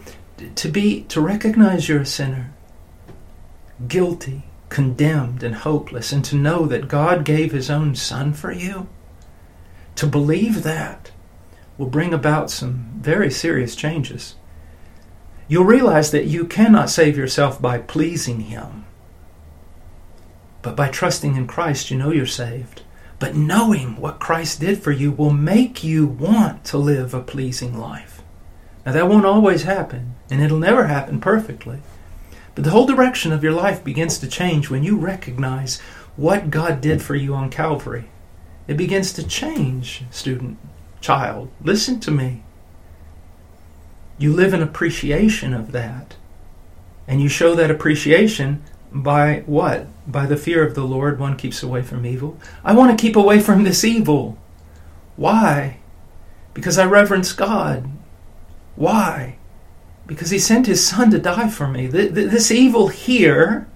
to 0.55 0.69
be 0.69 1.01
to 1.03 1.19
recognize 1.19 1.89
you're 1.89 2.01
a 2.01 2.05
sinner, 2.05 2.53
guilty, 3.88 4.43
condemned 4.69 5.43
and 5.43 5.55
hopeless 5.55 6.12
and 6.12 6.24
to 6.25 6.36
know 6.36 6.65
that 6.65 6.88
God 6.88 7.25
gave 7.25 7.51
his 7.51 7.69
own 7.69 7.95
son 7.95 8.33
for 8.33 8.51
you, 8.51 8.88
to 9.95 10.07
believe 10.07 10.63
that 10.63 11.12
will 11.77 11.88
bring 11.88 12.13
about 12.13 12.50
some 12.50 12.91
very 13.00 13.29
serious 13.29 13.75
changes. 13.75 14.36
You'll 15.48 15.63
realize 15.63 16.12
that 16.12 16.25
you 16.25 16.46
cannot 16.46 16.89
save 16.89 17.17
yourself 17.17 17.62
by 17.62 17.77
pleasing 17.77 18.41
him. 18.41 18.86
But 20.62 20.75
by 20.75 20.89
trusting 20.89 21.36
in 21.36 21.48
Christ, 21.48 21.89
you 21.89 21.98
know 21.98 22.12
you're 22.12 22.25
saved. 22.25 22.81
But 23.19 23.36
knowing 23.36 23.96
what 23.98 24.19
Christ 24.19 24.60
did 24.60 24.84
for 24.84 24.91
you 24.91 25.12
will 25.12 25.31
make 25.31 25.84
you 25.84 26.05
want 26.05 26.65
to 26.65 26.77
live 26.77 27.13
a 27.13 27.22
pleasing 27.22 27.77
life. 27.77 28.22
Now, 28.86 28.91
that 28.91 29.10
won't 29.10 29.25
always 29.25 29.63
happen, 29.63 30.15
and 30.29 30.41
it'll 30.41 30.60
never 30.60 30.88
happen 30.88 31.19
perfectly. 31.19 31.79
But 32.55 32.63
the 32.63 32.72
whole 32.72 32.86
direction 32.86 33.31
of 33.31 33.43
your 33.43 33.53
life 33.53 33.84
begins 33.84 34.17
to 34.19 34.27
change 34.27 34.69
when 34.69 34.84
you 34.84 34.98
recognize 34.98 35.79
what 36.15 36.50
God 36.50 36.81
did 36.81 37.01
for 37.01 37.15
you 37.15 37.34
on 37.34 37.50
Calvary. 37.50 38.10
It 38.67 38.77
begins 38.77 39.13
to 39.13 39.27
change, 39.27 40.03
student, 40.10 40.57
child. 41.01 41.50
Listen 41.62 42.00
to 42.01 42.12
me. 42.12 42.44
You 44.18 44.34
live 44.34 44.54
in 44.54 44.62
appreciation 44.62 45.54
of 45.54 45.72
that. 45.72 46.16
And 47.08 47.22
you 47.22 47.30
show 47.30 47.56
that 47.56 47.72
appreciation 47.72 48.63
by 48.92 49.44
what? 49.46 49.88
By 50.12 50.25
the 50.25 50.38
fear 50.38 50.66
of 50.66 50.75
the 50.75 50.84
Lord, 50.84 51.20
one 51.20 51.38
keeps 51.38 51.62
away 51.62 51.84
from 51.84 52.06
evil. 52.06 52.38
I 52.63 52.74
want 52.74 52.98
to 52.98 53.01
keep 53.01 53.16
away 53.16 53.39
from 53.39 53.63
this 53.63 53.84
evil. 53.84 54.38
Why? 55.16 55.80
Because 56.54 56.77
I 56.77 56.86
reverence 56.86 57.34
God. 57.34 57.89
Why? 58.75 59.38
Because 60.06 60.32
He 60.32 60.39
sent 60.39 60.68
His 60.68 60.86
Son 60.86 61.12
to 61.12 61.20
die 61.20 61.50
for 61.50 61.68
me. 61.68 61.88
This 61.88 62.51
evil 62.51 62.88
here 62.88 63.68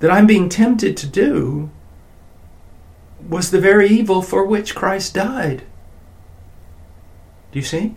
that 0.00 0.10
I'm 0.10 0.26
being 0.26 0.48
tempted 0.48 0.96
to 0.96 1.06
do 1.06 1.70
was 3.28 3.50
the 3.50 3.60
very 3.60 3.88
evil 3.88 4.22
for 4.22 4.44
which 4.44 4.74
Christ 4.74 5.14
died. 5.14 5.62
Do 7.56 7.60
you 7.60 7.64
see? 7.64 7.94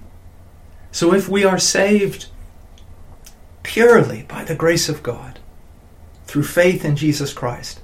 So 0.90 1.14
if 1.14 1.28
we 1.28 1.44
are 1.44 1.60
saved 1.60 2.28
purely 3.62 4.24
by 4.24 4.46
the 4.46 4.56
grace 4.56 4.88
of 4.88 5.04
God, 5.04 5.38
through 6.28 6.44
faith 6.44 6.86
in 6.86 6.96
Jesus 6.96 7.34
Christ. 7.34 7.82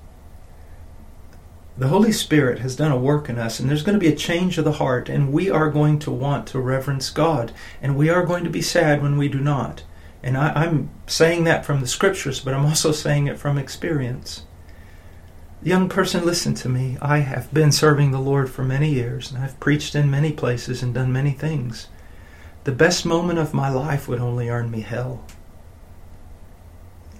The 1.78 1.90
Holy 1.90 2.14
Spirit 2.14 2.60
has 2.60 2.78
done 2.78 2.94
a 2.94 2.98
work 2.98 3.28
in 3.28 3.38
us, 3.38 3.60
and 3.60 3.70
there's 3.70 3.84
going 3.84 4.00
to 4.00 4.00
be 4.00 4.08
a 4.08 4.16
change 4.16 4.58
of 4.58 4.64
the 4.64 4.80
heart, 4.80 5.10
and 5.10 5.34
we 5.34 5.50
are 5.50 5.70
going 5.70 6.00
to 6.00 6.12
want 6.12 6.48
to 6.48 6.62
reverence 6.62 7.10
God, 7.10 7.52
and 7.82 7.98
we 7.98 8.10
are 8.10 8.26
going 8.26 8.46
to 8.46 8.50
be 8.50 8.62
sad 8.62 9.02
when 9.02 9.18
we 9.18 9.28
do 9.28 9.42
not. 9.42 9.84
And 10.24 10.38
I, 10.38 10.64
am 10.64 10.92
saying 11.08 11.44
that 11.44 11.66
from 11.66 11.82
the 11.82 11.88
scriptures, 11.88 12.40
but 12.40 12.54
I'm 12.54 12.66
also 12.66 12.94
saying 12.94 13.28
it 13.28 13.38
from 13.38 13.58
experience. 13.58 14.46
Young 15.66 15.90
person, 15.90 16.24
listen 16.24 16.54
to 16.54 16.70
me. 16.70 16.96
I 17.02 17.18
have 17.18 17.52
been 17.52 17.72
serving 17.72 18.12
the 18.12 18.20
Lord 18.20 18.52
for 18.52 18.64
many 18.64 18.94
years, 18.94 19.32
and 19.32 19.44
I've 19.44 19.60
preached 19.60 19.96
in 19.96 20.12
many 20.12 20.32
places 20.32 20.84
and 20.84 20.94
done 20.94 21.12
many 21.12 21.32
things. 21.32 21.88
The 22.66 22.72
best 22.72 23.04
moment 23.04 23.40
of 23.40 23.52
my 23.52 23.70
life 23.70 24.08
would 24.08 24.20
only 24.20 24.48
earn 24.48 24.70
me 24.70 24.82
hell. 24.82 25.26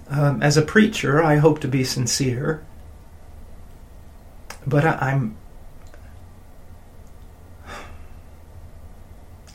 Um, 0.08 0.40
as 0.44 0.56
a 0.56 0.62
preacher, 0.62 1.20
I 1.20 1.38
hope 1.38 1.58
to 1.62 1.66
be 1.66 1.82
sincere, 1.82 2.64
but 4.64 4.84
I, 4.84 4.92
I'm. 5.00 5.36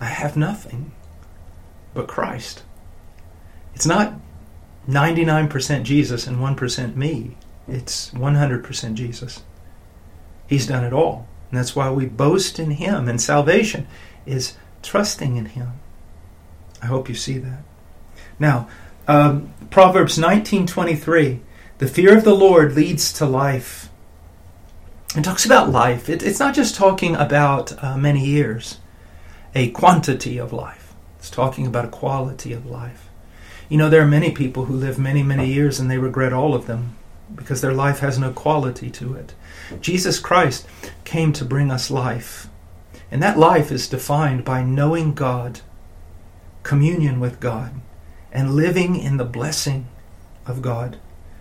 I 0.02 0.06
have 0.08 0.36
nothing 0.36 0.92
but 1.94 2.10
Christ. 2.10 2.64
It's 3.74 3.86
not 3.86 4.16
99% 4.90 5.84
Jesus 5.84 6.28
and 6.28 6.40
1% 6.40 6.96
me. 6.98 7.38
It's 7.68 8.10
100% 8.12 8.94
Jesus. 8.94 9.44
He's 10.48 10.68
done 10.68 10.84
it 10.84 10.94
all. 10.94 11.28
And 11.50 11.60
that's 11.60 11.76
why 11.76 11.90
we 11.92 12.06
boast 12.06 12.60
in 12.60 12.72
Him. 12.72 13.08
And 13.08 13.22
salvation 13.22 13.88
is 14.26 14.56
trusting 14.82 15.38
in 15.38 15.46
Him. 15.48 15.74
I 16.82 16.88
hope 16.88 17.10
you 17.10 17.16
see 17.16 17.38
that. 17.38 17.64
Now, 18.40 18.68
um, 19.08 19.54
Proverbs 19.70 20.18
19:23, 20.18 21.40
the 21.78 21.88
fear 21.88 22.18
of 22.18 22.24
the 22.24 22.36
Lord 22.36 22.74
leads 22.74 23.14
to 23.14 23.26
life. 23.26 23.90
It 25.16 25.24
talks 25.24 25.46
about 25.46 25.70
life. 25.70 26.10
It, 26.10 26.24
it's 26.24 26.40
not 26.40 26.56
just 26.56 26.76
talking 26.76 27.16
about 27.16 27.84
uh, 27.84 27.98
many 27.98 28.26
years, 28.26 28.78
a 29.54 29.70
quantity 29.72 30.38
of 30.38 30.54
life. 30.54 30.94
It's 31.20 31.30
talking 31.30 31.68
about 31.68 31.86
a 31.86 31.90
quality 31.90 32.54
of 32.54 32.66
life. 32.66 33.10
You 33.70 33.78
know, 33.78 33.90
there 33.90 34.02
are 34.02 34.08
many 34.08 34.32
people 34.32 34.66
who 34.66 34.74
live 34.74 34.98
many, 34.98 35.24
many 35.24 35.48
years 35.48 35.80
and 35.80 35.90
they 35.90 35.98
regret 35.98 36.34
all 36.34 36.56
of 36.56 36.66
them 36.66 36.96
because 37.36 37.62
their 37.62 37.74
life 37.74 38.00
has 38.00 38.20
no 38.20 38.32
quality 38.32 38.90
to 38.92 39.14
it. 39.16 39.34
Jesus 39.80 40.20
Christ 40.20 40.68
came 41.04 41.34
to 41.34 41.46
bring 41.46 41.72
us 41.72 41.92
life. 41.92 42.48
And 43.10 43.22
that 43.22 43.38
life 43.38 43.72
is 43.72 43.88
defined 43.88 44.46
by 44.46 44.64
knowing 44.64 45.14
God, 45.14 45.62
communion 46.64 47.20
with 47.20 47.40
God, 47.40 47.74
and 48.32 48.56
living 48.56 48.96
in 48.96 49.18
the 49.18 49.26
blessing 49.26 49.88
of 50.46 50.62
God. 50.62 50.98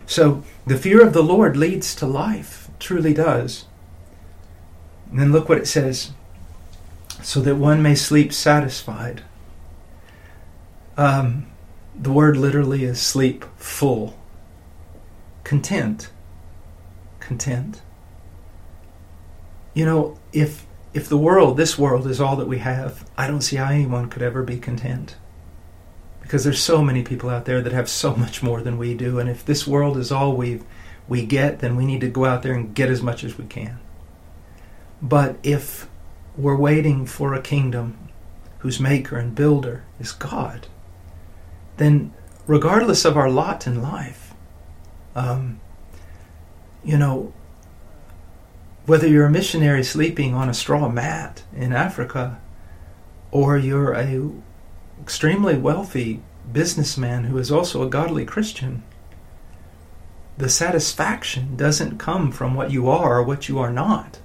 So 0.06 0.42
the 0.66 0.76
fear 0.76 1.06
of 1.06 1.12
the 1.12 1.22
Lord 1.22 1.56
leads 1.56 1.94
to 1.96 2.06
life, 2.06 2.68
truly 2.80 3.14
does. 3.14 3.66
And 5.10 5.20
then 5.20 5.32
look 5.32 5.48
what 5.48 5.58
it 5.58 5.68
says 5.68 6.12
so 7.22 7.40
that 7.40 7.56
one 7.56 7.82
may 7.82 7.94
sleep 7.94 8.32
satisfied. 8.32 9.22
Um, 10.96 11.46
the 11.94 12.12
word 12.12 12.36
literally 12.36 12.84
is 12.84 13.00
sleep 13.00 13.44
full. 13.56 14.18
Content. 15.50 16.12
Content. 17.18 17.82
You 19.74 19.84
know, 19.84 20.16
if 20.32 20.64
if 20.94 21.08
the 21.08 21.16
world, 21.16 21.56
this 21.56 21.76
world, 21.76 22.06
is 22.06 22.20
all 22.20 22.36
that 22.36 22.46
we 22.46 22.58
have, 22.58 23.04
I 23.18 23.26
don't 23.26 23.40
see 23.40 23.56
how 23.56 23.68
anyone 23.68 24.08
could 24.08 24.22
ever 24.22 24.44
be 24.44 24.58
content. 24.58 25.16
Because 26.22 26.44
there's 26.44 26.62
so 26.62 26.84
many 26.84 27.02
people 27.02 27.30
out 27.30 27.46
there 27.46 27.60
that 27.62 27.72
have 27.72 27.88
so 27.88 28.14
much 28.14 28.44
more 28.44 28.62
than 28.62 28.78
we 28.78 28.94
do, 28.94 29.18
and 29.18 29.28
if 29.28 29.44
this 29.44 29.66
world 29.66 29.96
is 29.96 30.12
all 30.12 30.36
we 30.36 30.62
we 31.08 31.26
get, 31.26 31.58
then 31.58 31.74
we 31.74 31.84
need 31.84 32.02
to 32.02 32.08
go 32.08 32.26
out 32.26 32.44
there 32.44 32.54
and 32.54 32.72
get 32.72 32.88
as 32.88 33.02
much 33.02 33.24
as 33.24 33.36
we 33.36 33.44
can. 33.46 33.80
But 35.02 35.36
if 35.42 35.88
we're 36.36 36.54
waiting 36.54 37.06
for 37.06 37.34
a 37.34 37.42
kingdom 37.42 37.98
whose 38.58 38.78
maker 38.78 39.18
and 39.18 39.34
builder 39.34 39.82
is 39.98 40.12
God, 40.12 40.68
then 41.76 42.12
regardless 42.46 43.04
of 43.04 43.16
our 43.16 43.28
lot 43.28 43.66
in 43.66 43.82
life, 43.82 44.29
um, 45.14 45.60
you 46.84 46.96
know, 46.96 47.32
whether 48.86 49.06
you're 49.06 49.26
a 49.26 49.30
missionary 49.30 49.84
sleeping 49.84 50.34
on 50.34 50.48
a 50.48 50.54
straw 50.54 50.88
mat 50.88 51.42
in 51.54 51.72
Africa, 51.72 52.40
or 53.30 53.56
you're 53.56 53.92
a 53.92 54.30
extremely 55.00 55.56
wealthy 55.56 56.20
businessman 56.52 57.24
who 57.24 57.38
is 57.38 57.50
also 57.50 57.82
a 57.82 57.90
godly 57.90 58.24
Christian, 58.24 58.82
the 60.36 60.48
satisfaction 60.48 61.56
doesn't 61.56 61.98
come 61.98 62.32
from 62.32 62.54
what 62.54 62.70
you 62.70 62.88
are 62.88 63.18
or 63.18 63.22
what 63.22 63.48
you 63.48 63.58
are 63.58 63.70
not, 63.70 64.20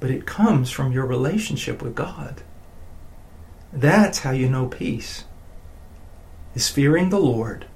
but 0.00 0.10
it 0.10 0.26
comes 0.26 0.70
from 0.70 0.92
your 0.92 1.06
relationship 1.06 1.80
with 1.80 1.94
God. 1.94 2.42
That's 3.72 4.20
how 4.20 4.32
you 4.32 4.48
know 4.48 4.66
peace. 4.66 5.24
Is 6.54 6.68
fearing 6.68 7.10
the 7.10 7.18
Lord, 7.18 7.66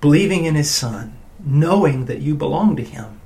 believing 0.00 0.44
in 0.44 0.54
his 0.54 0.70
son, 0.70 1.16
knowing 1.38 2.06
that 2.06 2.20
you 2.20 2.34
belong 2.34 2.76
to 2.76 2.84
him. 2.84 3.20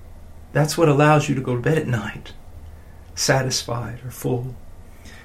That's 0.52 0.78
what 0.78 0.88
allows 0.88 1.28
you 1.28 1.34
to 1.34 1.40
go 1.40 1.56
to 1.56 1.62
bed 1.62 1.78
at 1.78 1.86
night, 1.86 2.32
satisfied 3.14 4.00
or 4.04 4.10
full. 4.10 4.54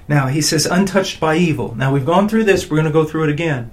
Now, 0.06 0.26
he 0.26 0.42
says, 0.42 0.66
untouched 0.66 1.18
by 1.18 1.36
evil. 1.36 1.74
Now, 1.74 1.92
we've 1.92 2.04
gone 2.04 2.28
through 2.28 2.44
this, 2.44 2.70
we're 2.70 2.76
going 2.76 2.86
to 2.86 2.92
go 2.92 3.04
through 3.04 3.24
it 3.24 3.30
again. 3.30 3.70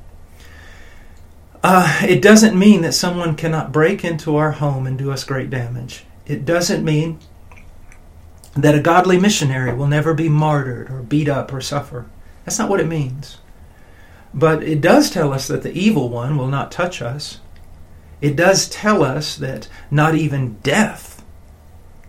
Uh, 1.63 2.01
it 2.07 2.21
doesn't 2.21 2.57
mean 2.57 2.81
that 2.81 2.93
someone 2.93 3.35
cannot 3.35 3.71
break 3.71 4.03
into 4.03 4.35
our 4.35 4.53
home 4.53 4.87
and 4.87 4.97
do 4.97 5.11
us 5.11 5.23
great 5.23 5.49
damage. 5.49 6.05
It 6.25 6.45
doesn't 6.45 6.83
mean 6.83 7.19
that 8.55 8.75
a 8.75 8.81
godly 8.81 9.19
missionary 9.19 9.73
will 9.73 9.87
never 9.87 10.13
be 10.13 10.29
martyred 10.29 10.89
or 10.89 11.03
beat 11.03 11.29
up 11.29 11.53
or 11.53 11.61
suffer. 11.61 12.07
That's 12.45 12.57
not 12.57 12.69
what 12.69 12.79
it 12.79 12.87
means. 12.87 13.37
But 14.33 14.63
it 14.63 14.81
does 14.81 15.09
tell 15.09 15.33
us 15.33 15.47
that 15.47 15.61
the 15.63 15.77
evil 15.77 16.09
one 16.09 16.37
will 16.37 16.47
not 16.47 16.71
touch 16.71 17.01
us. 17.01 17.39
It 18.21 18.35
does 18.35 18.69
tell 18.69 19.03
us 19.03 19.35
that 19.37 19.67
not 19.89 20.15
even 20.15 20.59
death, 20.63 21.23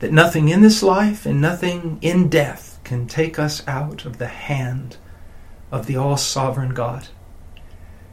that 0.00 0.12
nothing 0.12 0.48
in 0.48 0.62
this 0.62 0.82
life 0.82 1.26
and 1.26 1.40
nothing 1.40 1.98
in 2.02 2.28
death 2.28 2.78
can 2.84 3.06
take 3.06 3.38
us 3.38 3.66
out 3.66 4.04
of 4.04 4.18
the 4.18 4.28
hand 4.28 4.98
of 5.70 5.86
the 5.86 5.96
all 5.96 6.16
sovereign 6.16 6.74
God 6.74 7.08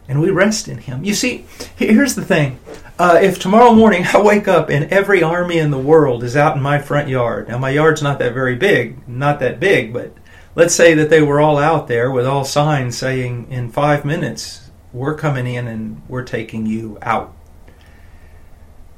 and 0.10 0.20
we 0.20 0.32
rest 0.32 0.68
in 0.68 0.80
Him. 0.80 1.04
You 1.04 1.14
see, 1.14 1.46
here's 1.78 2.16
the 2.16 2.26
thing. 2.26 2.60
Uh, 2.98 3.20
if 3.22 3.40
tomorrow 3.40 3.74
morning 3.74 4.04
I 4.14 4.20
wake 4.20 4.48
up 4.48 4.70
and 4.70 4.92
every 4.92 5.22
army 5.22 5.60
in 5.60 5.70
the 5.70 5.78
world 5.78 6.24
is 6.24 6.36
out 6.36 6.58
in 6.58 6.64
my 6.64 6.80
front 6.80 7.08
yard, 7.08 7.48
now 7.48 7.60
my 7.60 7.70
yard's 7.70 8.02
not 8.02 8.18
that 8.20 8.34
very 8.34 8.56
big, 8.56 9.08
not 9.08 9.40
that 9.40 9.60
big, 9.60 9.94
but 9.94 10.12
let's 10.56 10.74
say 10.74 10.96
that 10.96 11.12
they 11.12 11.22
were 11.22 11.40
all 11.40 11.60
out 11.60 11.88
there 11.88 12.12
with 12.12 12.26
all 12.26 12.44
signs 12.44 12.98
saying, 12.98 13.52
in 13.52 13.72
five 13.72 14.04
minutes, 14.04 14.72
we're 14.92 15.14
coming 15.14 15.46
in 15.46 15.68
and 15.68 16.02
we're 16.10 16.24
taking 16.24 16.66
you 16.66 16.98
out. 17.04 17.36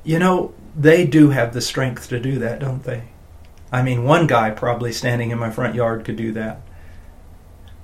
You 0.04 0.20
know, 0.20 0.54
they 0.76 1.06
do 1.06 1.30
have 1.30 1.54
the 1.54 1.62
strength 1.62 2.10
to 2.10 2.20
do 2.20 2.40
that, 2.40 2.60
don't 2.60 2.84
they? 2.84 3.10
I 3.72 3.82
mean, 3.82 4.04
one 4.04 4.28
guy 4.28 4.50
probably 4.50 4.92
standing 4.92 5.32
in 5.32 5.40
my 5.40 5.50
front 5.50 5.76
yard 5.76 6.04
could 6.04 6.18
do 6.18 6.32
that. 6.34 6.62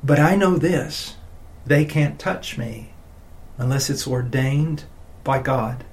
But 0.04 0.20
I 0.20 0.36
know 0.36 0.58
this 0.58 1.16
they 1.66 1.84
can't 1.84 2.18
touch 2.18 2.58
me 2.58 2.94
unless 3.58 3.90
it's 3.90 4.08
ordained 4.08 4.86
by 5.24 5.42
God. 5.42 5.84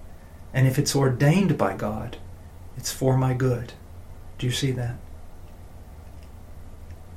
And 0.53 0.69
if 0.69 0.79
it's 0.79 0.95
ordained 0.95 1.59
by 1.59 1.75
God, 1.75 2.17
it's 2.77 2.93
for 2.93 3.17
my 3.17 3.35
good. 3.35 3.73
Do 4.39 4.47
you 4.47 4.53
see 4.53 4.71
that? 4.73 4.97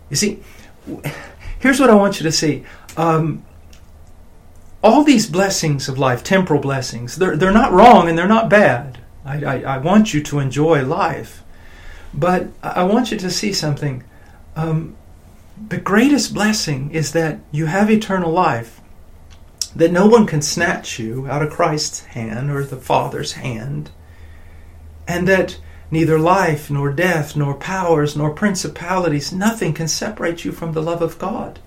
You 0.09 0.15
see, 0.15 0.43
here's 1.59 1.79
what 1.79 1.89
I 1.89 1.95
want 1.95 2.19
you 2.19 2.23
to 2.23 2.31
see. 2.31 2.63
Um, 2.95 3.45
all 4.83 5.03
these 5.03 5.27
blessings 5.27 5.89
of 5.89 5.97
life, 5.97 6.23
temporal 6.23 6.61
blessings, 6.61 7.15
they're, 7.15 7.35
they're 7.35 7.51
not 7.51 7.71
wrong 7.71 8.07
and 8.07 8.17
they're 8.17 8.27
not 8.27 8.49
bad. 8.49 8.99
I, 9.25 9.43
I, 9.43 9.61
I 9.61 9.77
want 9.77 10.13
you 10.13 10.21
to 10.23 10.39
enjoy 10.39 10.85
life. 10.85 11.43
But 12.13 12.47
I 12.63 12.83
want 12.83 13.11
you 13.11 13.17
to 13.17 13.29
see 13.29 13.53
something. 13.53 14.03
Um, 14.55 14.95
the 15.69 15.77
greatest 15.77 16.33
blessing 16.33 16.91
is 16.91 17.11
that 17.11 17.39
you 17.51 17.65
have 17.65 17.91
eternal 17.91 18.31
life 18.31 18.81
that 19.75 19.91
no 19.91 20.07
one 20.07 20.25
can 20.25 20.41
snatch 20.41 20.97
you 20.97 21.27
out 21.27 21.43
of 21.43 21.51
Christ's 21.51 22.05
hand 22.05 22.49
or 22.49 22.63
the 22.63 22.77
Father's 22.77 23.33
hand, 23.33 23.91
and 25.07 25.27
that 25.27 25.59
neither 25.91 26.17
life, 26.17 26.71
nor 26.71 26.91
death, 26.91 27.35
nor 27.35 27.53
powers, 27.53 28.15
nor 28.15 28.31
principalities, 28.31 29.31
nothing 29.31 29.73
can 29.73 29.87
separate 29.87 30.43
you 30.43 30.51
from 30.51 30.73
the 30.73 30.81
love 30.81 31.01
of 31.01 31.19
God. 31.19 31.59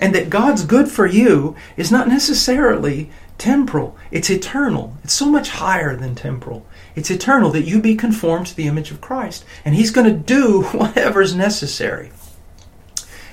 And 0.00 0.14
that 0.14 0.30
God's 0.30 0.64
good 0.64 0.88
for 0.88 1.06
you 1.06 1.54
is 1.76 1.92
not 1.92 2.08
necessarily 2.08 3.10
temporal, 3.36 3.96
it's 4.10 4.30
eternal. 4.30 4.96
It's 5.04 5.12
so 5.12 5.26
much 5.26 5.50
higher 5.50 5.94
than 5.94 6.14
temporal. 6.14 6.66
It's 6.94 7.10
eternal 7.10 7.50
that 7.50 7.66
you 7.66 7.80
be 7.80 7.94
conformed 7.94 8.46
to 8.48 8.56
the 8.56 8.66
image 8.66 8.90
of 8.90 9.00
Christ. 9.00 9.44
And 9.64 9.74
He's 9.74 9.90
going 9.90 10.06
to 10.06 10.18
do 10.18 10.62
whatever's 10.72 11.34
necessary. 11.34 12.12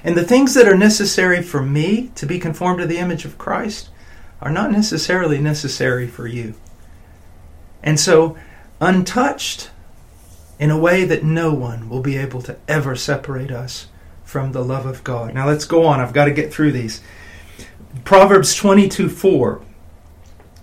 And 0.04 0.16
the 0.16 0.26
things 0.26 0.54
that 0.54 0.68
are 0.68 0.78
necessary 0.78 1.42
for 1.42 1.62
me 1.62 2.12
to 2.16 2.26
be 2.26 2.40
conformed 2.40 2.80
to 2.80 2.86
the 2.86 3.00
image 3.00 3.26
of 3.26 3.38
Christ 3.38 3.90
are 4.42 4.52
not 4.52 4.72
necessarily 4.72 5.40
necessary 5.40 6.08
for 6.08 6.28
you. 6.28 6.54
And 7.82 8.00
so, 8.00 8.38
untouched 8.80 9.70
in 10.60 10.70
a 10.70 10.80
way 10.80 11.06
that 11.06 11.24
no 11.24 11.54
one 11.54 11.90
will 11.90 12.02
be 12.02 12.18
able 12.18 12.42
to 12.44 12.58
ever 12.68 12.96
separate 12.96 13.52
us 13.52 13.88
from 14.28 14.52
the 14.52 14.64
love 14.64 14.86
of 14.86 15.06
God. 15.06 15.34
Now 15.34 15.48
let's 15.48 15.64
go 15.64 15.86
on. 15.86 16.02
I've 16.02 16.12
got 16.12 16.26
to 16.26 16.32
get 16.32 16.54
through 16.54 16.74
these. 16.74 17.02
Proverbs 18.04 18.54
22 18.54 19.08
4. 19.08 19.62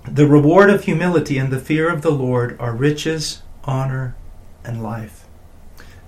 The 0.07 0.27
reward 0.27 0.68
of 0.68 0.85
humility 0.85 1.38
and 1.38 1.50
the 1.50 1.59
fear 1.59 1.88
of 1.90 2.03
the 2.03 2.12
Lord 2.12 2.61
are 2.61 2.77
riches, 2.77 3.42
honor, 3.64 4.14
and 4.62 4.83
life. 4.83 5.24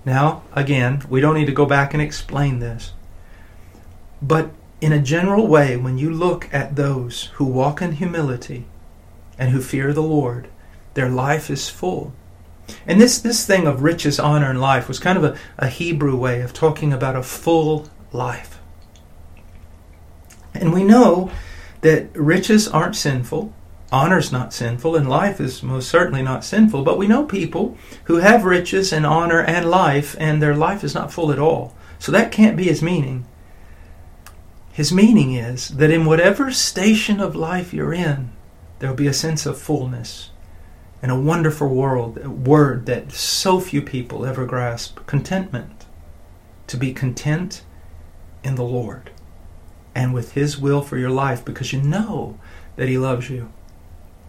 Now, 0.05 0.43
again, 0.53 1.03
we 1.09 1.23
don't 1.23 1.35
need 1.35 1.47
to 1.47 1.53
go 1.53 1.65
back 1.65 1.95
and 1.95 2.03
explain 2.03 2.59
this. 2.59 2.93
But 4.21 4.51
in 4.83 4.93
a 4.93 5.01
general 5.01 5.47
way, 5.47 5.79
when 5.79 5.97
you 5.97 6.11
look 6.11 6.53
at 6.53 6.77
those 6.77 7.31
who 7.35 7.47
walk 7.47 7.81
in 7.81 7.93
humility 7.93 8.67
and 9.39 9.51
who 9.51 9.63
fear 9.63 9.95
the 9.95 10.03
Lord, 10.03 10.49
their 10.93 11.09
life 11.09 11.49
is 11.49 11.71
full. 11.71 12.13
And 12.87 13.01
this, 13.01 13.19
this 13.19 13.47
thing 13.47 13.67
of 13.67 13.83
riches, 13.83 14.19
honor, 14.19 14.51
and 14.51 14.61
life 14.61 14.89
was 14.89 14.99
kind 14.99 15.19
of 15.19 15.25
a, 15.25 15.39
a 15.59 15.69
Hebrew 15.69 16.17
way 16.17 16.41
of 16.41 16.53
talking 16.53 16.93
about 16.93 17.17
a 17.17 17.23
full 17.23 17.89
life. 18.13 18.59
And 20.55 20.73
we 20.73 20.85
know 20.85 21.31
that 21.83 22.17
riches 22.17 22.67
aren't 22.69 22.97
sinful, 22.97 23.53
honor's 23.93 24.33
not 24.33 24.53
sinful, 24.53 24.97
and 24.97 25.09
life 25.09 25.41
is 25.41 25.63
most 25.63 25.89
certainly 25.89 26.23
not 26.23 26.45
sinful. 26.45 26.83
But 26.83 26.99
we 26.99 27.07
know 27.07 27.25
people 27.25 27.77
who 28.05 28.17
have 28.17 28.45
riches 28.45 28.93
and 28.93 29.07
honor 29.07 29.41
and 29.41 29.71
life, 29.71 30.17
and 30.19 30.43
their 30.43 30.57
life 30.57 30.83
is 30.83 30.95
not 30.95 31.13
full 31.13 31.31
at 31.33 31.39
all. 31.39 31.75
So 31.99 32.11
that 32.13 32.33
can't 32.33 32.57
be 32.57 32.65
his 32.65 32.83
meaning. 32.83 33.27
His 34.73 34.93
meaning 34.93 35.33
is 35.33 35.69
that 35.69 35.91
in 35.91 36.05
whatever 36.05 36.51
station 36.51 37.21
of 37.21 37.35
life 37.35 37.73
you're 37.73 37.95
in, 37.95 38.33
there 38.79 38.91
will 38.91 38.97
be 38.97 39.07
a 39.07 39.15
sense 39.15 39.47
of 39.47 39.59
fullness 39.59 40.31
and 41.03 41.11
a 41.13 41.19
wonderful 41.21 41.69
world, 41.69 42.25
word 42.47 42.87
that 42.87 43.13
so 43.13 43.61
few 43.61 43.83
people 43.83 44.25
ever 44.27 44.47
grasp 44.47 45.05
contentment. 45.07 45.85
To 46.69 46.77
be 46.77 46.93
content 46.93 47.63
in 48.43 48.55
the 48.57 48.65
Lord. 48.65 49.11
and 49.95 50.13
with 50.13 50.33
His 50.33 50.59
will 50.59 50.83
for 50.83 50.99
your 50.99 51.11
life 51.11 51.43
because 51.45 51.73
you 51.73 51.81
know 51.81 52.39
that 52.77 52.89
He 52.89 52.99
loves 52.99 53.31
you. 53.31 53.51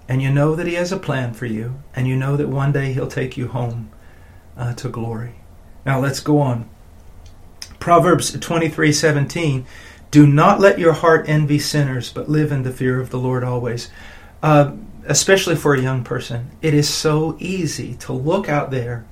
And 0.08 0.22
you 0.22 0.32
know 0.32 0.56
that 0.56 0.66
He 0.66 0.76
has 0.76 0.94
a 0.94 0.98
plan 0.98 1.34
for 1.34 1.46
you. 1.46 1.82
And 1.94 2.08
you 2.08 2.16
know 2.16 2.38
that 2.38 2.48
one 2.48 2.72
day 2.72 2.94
He'll 2.94 3.08
take 3.08 3.36
you 3.36 3.50
home 3.50 3.90
uh, 4.56 4.74
to 4.76 4.88
glory. 4.88 5.36
Now 5.86 6.00
let's 6.00 6.22
go 6.22 6.40
on. 6.40 6.70
Proverbs 7.80 8.32
23:17 8.36 9.66
Do 10.10 10.26
not 10.26 10.60
let 10.62 10.80
your 10.80 10.94
heart 10.94 11.26
envy 11.28 11.60
sinners, 11.60 12.12
but 12.14 12.30
live 12.30 12.52
in 12.52 12.64
the 12.64 12.72
fear 12.72 13.00
of 13.02 13.10
the 13.10 13.20
Lord 13.20 13.44
always. 13.44 13.90
Uh, 14.42 14.72
especially 15.08 15.56
for 15.56 15.74
a 15.74 15.82
young 15.82 16.04
person, 16.04 16.52
it 16.62 16.74
is 16.74 16.88
so 16.88 17.36
easy 17.39 17.96
to 17.96 18.13
look 18.13 18.50
out 18.50 18.72
there 18.72 19.06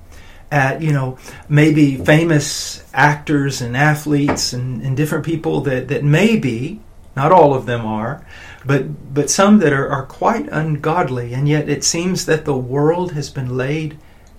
at 0.50 0.80
you 0.80 0.92
know 0.92 1.18
maybe 1.48 1.96
famous 1.96 2.84
actors 2.94 3.60
and 3.60 3.76
athletes 3.76 4.52
and, 4.52 4.80
and 4.82 4.96
different 4.96 5.24
people 5.24 5.60
that 5.62 5.88
that 5.88 6.04
maybe 6.04 6.80
not 7.16 7.32
all 7.32 7.52
of 7.52 7.66
them 7.66 7.84
are 7.84 8.24
but 8.64 9.12
but 9.12 9.28
some 9.28 9.58
that 9.58 9.72
are, 9.72 9.88
are 9.88 10.06
quite 10.06 10.48
ungodly 10.50 11.34
and 11.34 11.48
yet 11.48 11.68
it 11.68 11.82
seems 11.82 12.26
that 12.26 12.44
the 12.44 12.56
world 12.56 13.10
has 13.10 13.28
been 13.28 13.56
laid 13.56 13.98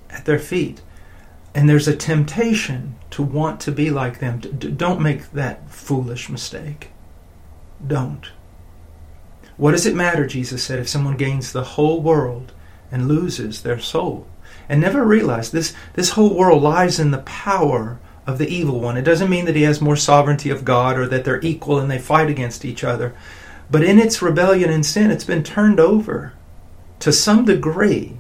at 0.10 0.26
their 0.26 0.40
feet. 0.40 0.82
And 1.54 1.70
there's 1.70 1.88
a 1.88 1.96
temptation 1.96 2.96
to 3.12 3.24
want 3.24 3.60
to 3.62 3.72
be 3.72 3.90
like 3.90 4.20
them. 4.20 4.40
Don't 4.40 5.02
make 5.02 5.32
that 5.32 5.70
foolish 5.72 6.30
mistake. 6.30 6.92
Don't 7.86 8.32
what 9.58 9.72
does 9.72 9.86
it 9.86 9.96
matter 9.96 10.26
jesus 10.26 10.64
said 10.64 10.80
if 10.80 10.88
someone 10.88 11.18
gains 11.18 11.52
the 11.52 11.64
whole 11.64 12.02
world 12.02 12.54
and 12.92 13.08
loses 13.08 13.62
their 13.62 13.80
soul 13.80 14.28
and 14.70 14.82
never 14.82 15.04
realize 15.04 15.52
this, 15.52 15.74
this 15.94 16.12
whole 16.12 16.36
world 16.36 16.62
lies 16.62 17.00
in 17.00 17.12
the 17.12 17.20
power 17.20 18.00
of 18.26 18.38
the 18.38 18.48
evil 18.48 18.80
one. 18.80 18.98
It 18.98 19.04
doesn't 19.04 19.30
mean 19.30 19.46
that 19.46 19.56
he 19.56 19.64
has 19.64 19.82
more 19.82 19.96
sovereignty 19.96 20.50
of 20.50 20.66
God 20.66 20.98
or 20.98 21.08
that 21.08 21.24
they're 21.24 21.42
equal 21.42 21.80
and 21.80 21.90
they 21.90 22.00
fight 22.00 22.30
against 22.30 22.66
each 22.66 22.84
other. 22.84 23.16
But 23.72 23.84
in 23.84 24.00
its 24.00 24.22
rebellion 24.22 24.70
and 24.70 24.86
sin, 24.86 25.12
it's 25.12 25.24
been 25.24 25.44
turned 25.44 25.80
over 25.80 26.34
to 27.00 27.14
some 27.14 27.46
degree 27.46 28.18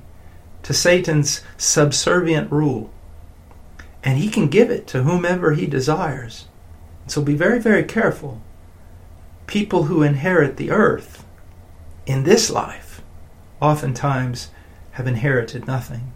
to 0.63 0.73
Satan's 0.73 1.41
subservient 1.57 2.51
rule. 2.51 2.91
And 4.03 4.17
he 4.17 4.29
can 4.29 4.47
give 4.47 4.69
it 4.69 4.87
to 4.87 5.03
whomever 5.03 5.53
he 5.53 5.65
desires. 5.65 6.45
So 7.07 7.21
be 7.21 7.33
very, 7.33 7.59
very 7.59 7.83
careful. 7.83 8.41
People 9.47 9.83
who 9.83 10.03
inherit 10.03 10.57
the 10.57 10.71
earth 10.71 11.25
in 12.07 12.23
this 12.23 12.49
life 12.49 13.01
oftentimes 13.61 14.49
have 14.91 15.05
inherited 15.05 15.67
nothing. 15.67 16.13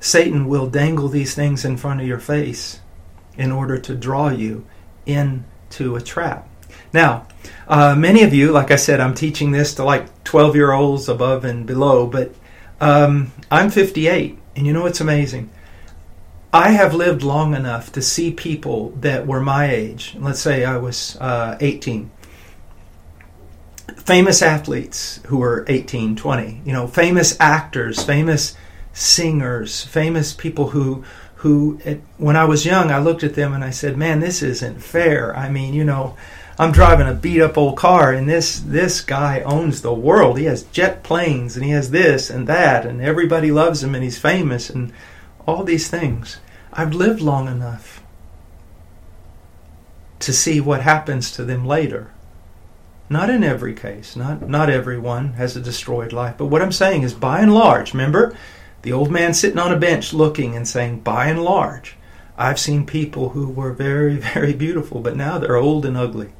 Satan 0.00 0.48
will 0.48 0.66
dangle 0.66 1.08
these 1.08 1.34
things 1.34 1.64
in 1.64 1.76
front 1.76 2.00
of 2.00 2.06
your 2.06 2.18
face 2.18 2.80
in 3.36 3.52
order 3.52 3.78
to 3.78 3.94
draw 3.94 4.30
you 4.30 4.66
into 5.06 5.94
a 5.94 6.00
trap. 6.00 6.48
Now, 6.92 7.26
uh, 7.68 7.94
many 7.94 8.22
of 8.22 8.32
you, 8.32 8.52
like 8.52 8.70
I 8.70 8.76
said, 8.76 9.00
I'm 9.00 9.14
teaching 9.14 9.50
this 9.50 9.74
to 9.74 9.84
like 9.84 10.24
12 10.24 10.56
year 10.56 10.72
olds 10.72 11.08
above 11.08 11.44
and 11.44 11.66
below, 11.66 12.06
but 12.06 12.34
um, 12.80 13.32
I'm 13.50 13.70
58, 13.70 14.38
and 14.56 14.66
you 14.66 14.72
know 14.72 14.82
what's 14.82 15.00
amazing? 15.00 15.50
I 16.52 16.70
have 16.70 16.94
lived 16.94 17.22
long 17.22 17.54
enough 17.54 17.92
to 17.92 18.02
see 18.02 18.30
people 18.30 18.90
that 19.00 19.26
were 19.26 19.40
my 19.40 19.70
age. 19.70 20.14
Let's 20.18 20.40
say 20.40 20.64
I 20.64 20.76
was 20.76 21.16
uh, 21.16 21.56
18. 21.60 22.10
Famous 24.04 24.42
athletes 24.42 25.20
who 25.26 25.38
were 25.38 25.64
18, 25.66 26.16
20, 26.16 26.62
you 26.64 26.72
know, 26.72 26.86
famous 26.86 27.36
actors, 27.40 28.02
famous 28.02 28.54
singers, 28.92 29.82
famous 29.84 30.32
people 30.34 30.68
who 30.68 31.04
who 31.36 31.78
when 32.16 32.36
I 32.36 32.44
was 32.44 32.64
young 32.64 32.90
I 32.90 32.98
looked 32.98 33.22
at 33.22 33.34
them 33.34 33.52
and 33.52 33.62
I 33.62 33.70
said, 33.70 33.98
"Man, 33.98 34.20
this 34.20 34.42
isn't 34.42 34.82
fair." 34.82 35.36
I 35.36 35.50
mean, 35.50 35.74
you 35.74 35.84
know, 35.84 36.16
I'm 36.58 36.72
driving 36.72 37.08
a 37.08 37.12
beat 37.12 37.42
up 37.42 37.58
old 37.58 37.76
car 37.76 38.12
and 38.12 38.28
this 38.28 38.60
this 38.60 39.00
guy 39.00 39.40
owns 39.40 39.82
the 39.82 39.92
world. 39.92 40.38
He 40.38 40.44
has 40.44 40.62
jet 40.64 41.02
planes 41.02 41.56
and 41.56 41.64
he 41.64 41.72
has 41.72 41.90
this 41.90 42.30
and 42.30 42.46
that 42.46 42.86
and 42.86 43.02
everybody 43.02 43.50
loves 43.50 43.82
him 43.82 43.94
and 43.94 44.04
he's 44.04 44.18
famous 44.18 44.70
and 44.70 44.92
all 45.46 45.64
these 45.64 45.88
things. 45.88 46.38
I've 46.72 46.94
lived 46.94 47.20
long 47.20 47.48
enough 47.48 48.02
to 50.20 50.32
see 50.32 50.60
what 50.60 50.80
happens 50.80 51.30
to 51.32 51.44
them 51.44 51.66
later. 51.66 52.10
Not 53.14 53.30
in 53.30 53.44
every 53.44 53.74
case, 53.74 54.16
not 54.16 54.48
not 54.48 54.68
everyone 54.68 55.34
has 55.34 55.54
a 55.54 55.60
destroyed 55.60 56.12
life, 56.12 56.34
but 56.36 56.46
what 56.46 56.60
I'm 56.60 56.72
saying 56.72 57.04
is 57.04 57.14
by 57.14 57.38
and 57.38 57.54
large, 57.54 57.94
remember, 57.94 58.36
the 58.82 58.92
old 58.92 59.12
man 59.12 59.34
sitting 59.34 59.60
on 59.60 59.72
a 59.72 59.78
bench 59.78 60.12
looking 60.12 60.56
and 60.56 60.66
saying, 60.66 60.98
by 60.98 61.26
and 61.26 61.40
large, 61.40 61.94
I've 62.36 62.58
seen 62.58 62.84
people 62.84 63.28
who 63.28 63.48
were 63.48 63.72
very, 63.72 64.16
very 64.34 64.52
beautiful, 64.52 65.00
but 65.00 65.14
now 65.14 65.38
they're 65.38 65.54
old 65.54 65.86
and 65.86 65.96
ugly. 65.96 66.32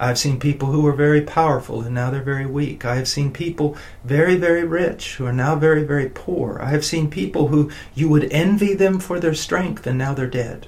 I've 0.00 0.18
seen 0.18 0.40
people 0.40 0.72
who 0.72 0.80
were 0.80 1.04
very 1.06 1.20
powerful 1.20 1.82
and 1.82 1.94
now 1.94 2.10
they're 2.10 2.22
very 2.22 2.46
weak. 2.46 2.84
I 2.84 2.96
have 2.96 3.06
seen 3.06 3.32
people 3.32 3.76
very, 4.02 4.34
very 4.34 4.64
rich 4.64 5.14
who 5.14 5.26
are 5.26 5.32
now 5.32 5.54
very, 5.54 5.84
very 5.84 6.08
poor. 6.08 6.58
I 6.60 6.70
have 6.70 6.84
seen 6.84 7.08
people 7.08 7.48
who 7.48 7.70
you 7.94 8.08
would 8.08 8.32
envy 8.32 8.74
them 8.74 8.98
for 8.98 9.20
their 9.20 9.32
strength 9.32 9.86
and 9.86 9.96
now 9.96 10.12
they're 10.12 10.26
dead. 10.26 10.66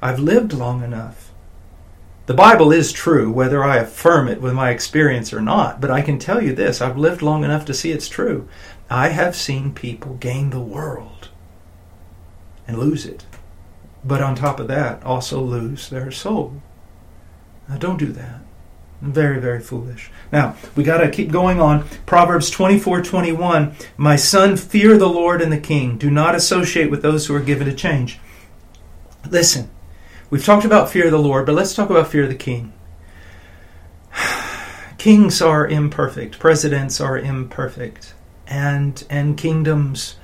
I've 0.00 0.20
lived 0.20 0.54
long 0.54 0.82
enough. 0.82 1.31
The 2.32 2.38
Bible 2.38 2.72
is 2.72 2.94
true, 2.94 3.30
whether 3.30 3.62
I 3.62 3.76
affirm 3.76 4.26
it 4.26 4.40
with 4.40 4.54
my 4.54 4.70
experience 4.70 5.34
or 5.34 5.42
not, 5.42 5.82
but 5.82 5.90
I 5.90 6.00
can 6.00 6.18
tell 6.18 6.42
you 6.42 6.54
this 6.54 6.80
I've 6.80 6.96
lived 6.96 7.20
long 7.20 7.44
enough 7.44 7.66
to 7.66 7.74
see 7.74 7.90
it's 7.92 8.08
true. 8.08 8.48
I 8.88 9.08
have 9.08 9.36
seen 9.36 9.74
people 9.74 10.14
gain 10.14 10.48
the 10.48 10.58
world 10.58 11.28
and 12.66 12.78
lose 12.78 13.04
it. 13.04 13.26
But 14.02 14.22
on 14.22 14.34
top 14.34 14.60
of 14.60 14.68
that, 14.68 15.02
also 15.02 15.42
lose 15.42 15.90
their 15.90 16.10
soul. 16.10 16.62
Now, 17.68 17.76
don't 17.76 17.98
do 17.98 18.12
that. 18.12 18.40
Very, 19.02 19.38
very 19.38 19.60
foolish. 19.60 20.10
Now, 20.32 20.56
we 20.74 20.84
got 20.84 20.98
to 21.02 21.10
keep 21.10 21.30
going 21.30 21.60
on. 21.60 21.86
Proverbs 22.06 22.48
24 22.48 23.02
21. 23.02 23.76
My 23.98 24.16
son, 24.16 24.56
fear 24.56 24.96
the 24.96 25.06
Lord 25.06 25.42
and 25.42 25.52
the 25.52 25.60
king. 25.60 25.98
Do 25.98 26.10
not 26.10 26.34
associate 26.34 26.90
with 26.90 27.02
those 27.02 27.26
who 27.26 27.34
are 27.34 27.40
given 27.40 27.66
to 27.66 27.74
change. 27.74 28.20
Listen, 29.28 29.68
we've 30.32 30.44
talked 30.44 30.64
about 30.64 30.90
fear 30.90 31.04
of 31.04 31.12
the 31.12 31.18
Lord, 31.18 31.44
but 31.44 31.54
let's 31.54 31.74
talk 31.74 31.90
about 31.90 32.08
fear 32.08 32.22
of 32.22 32.30
the 32.30 32.34
king. 32.34 32.72
Kings 34.98 35.42
are 35.42 35.68
imperfect, 35.68 36.38
presidents 36.38 37.00
are 37.00 37.18
imperfect 37.18 38.14
and 38.48 39.04
and 39.08 39.36
kingdoms 39.36 40.16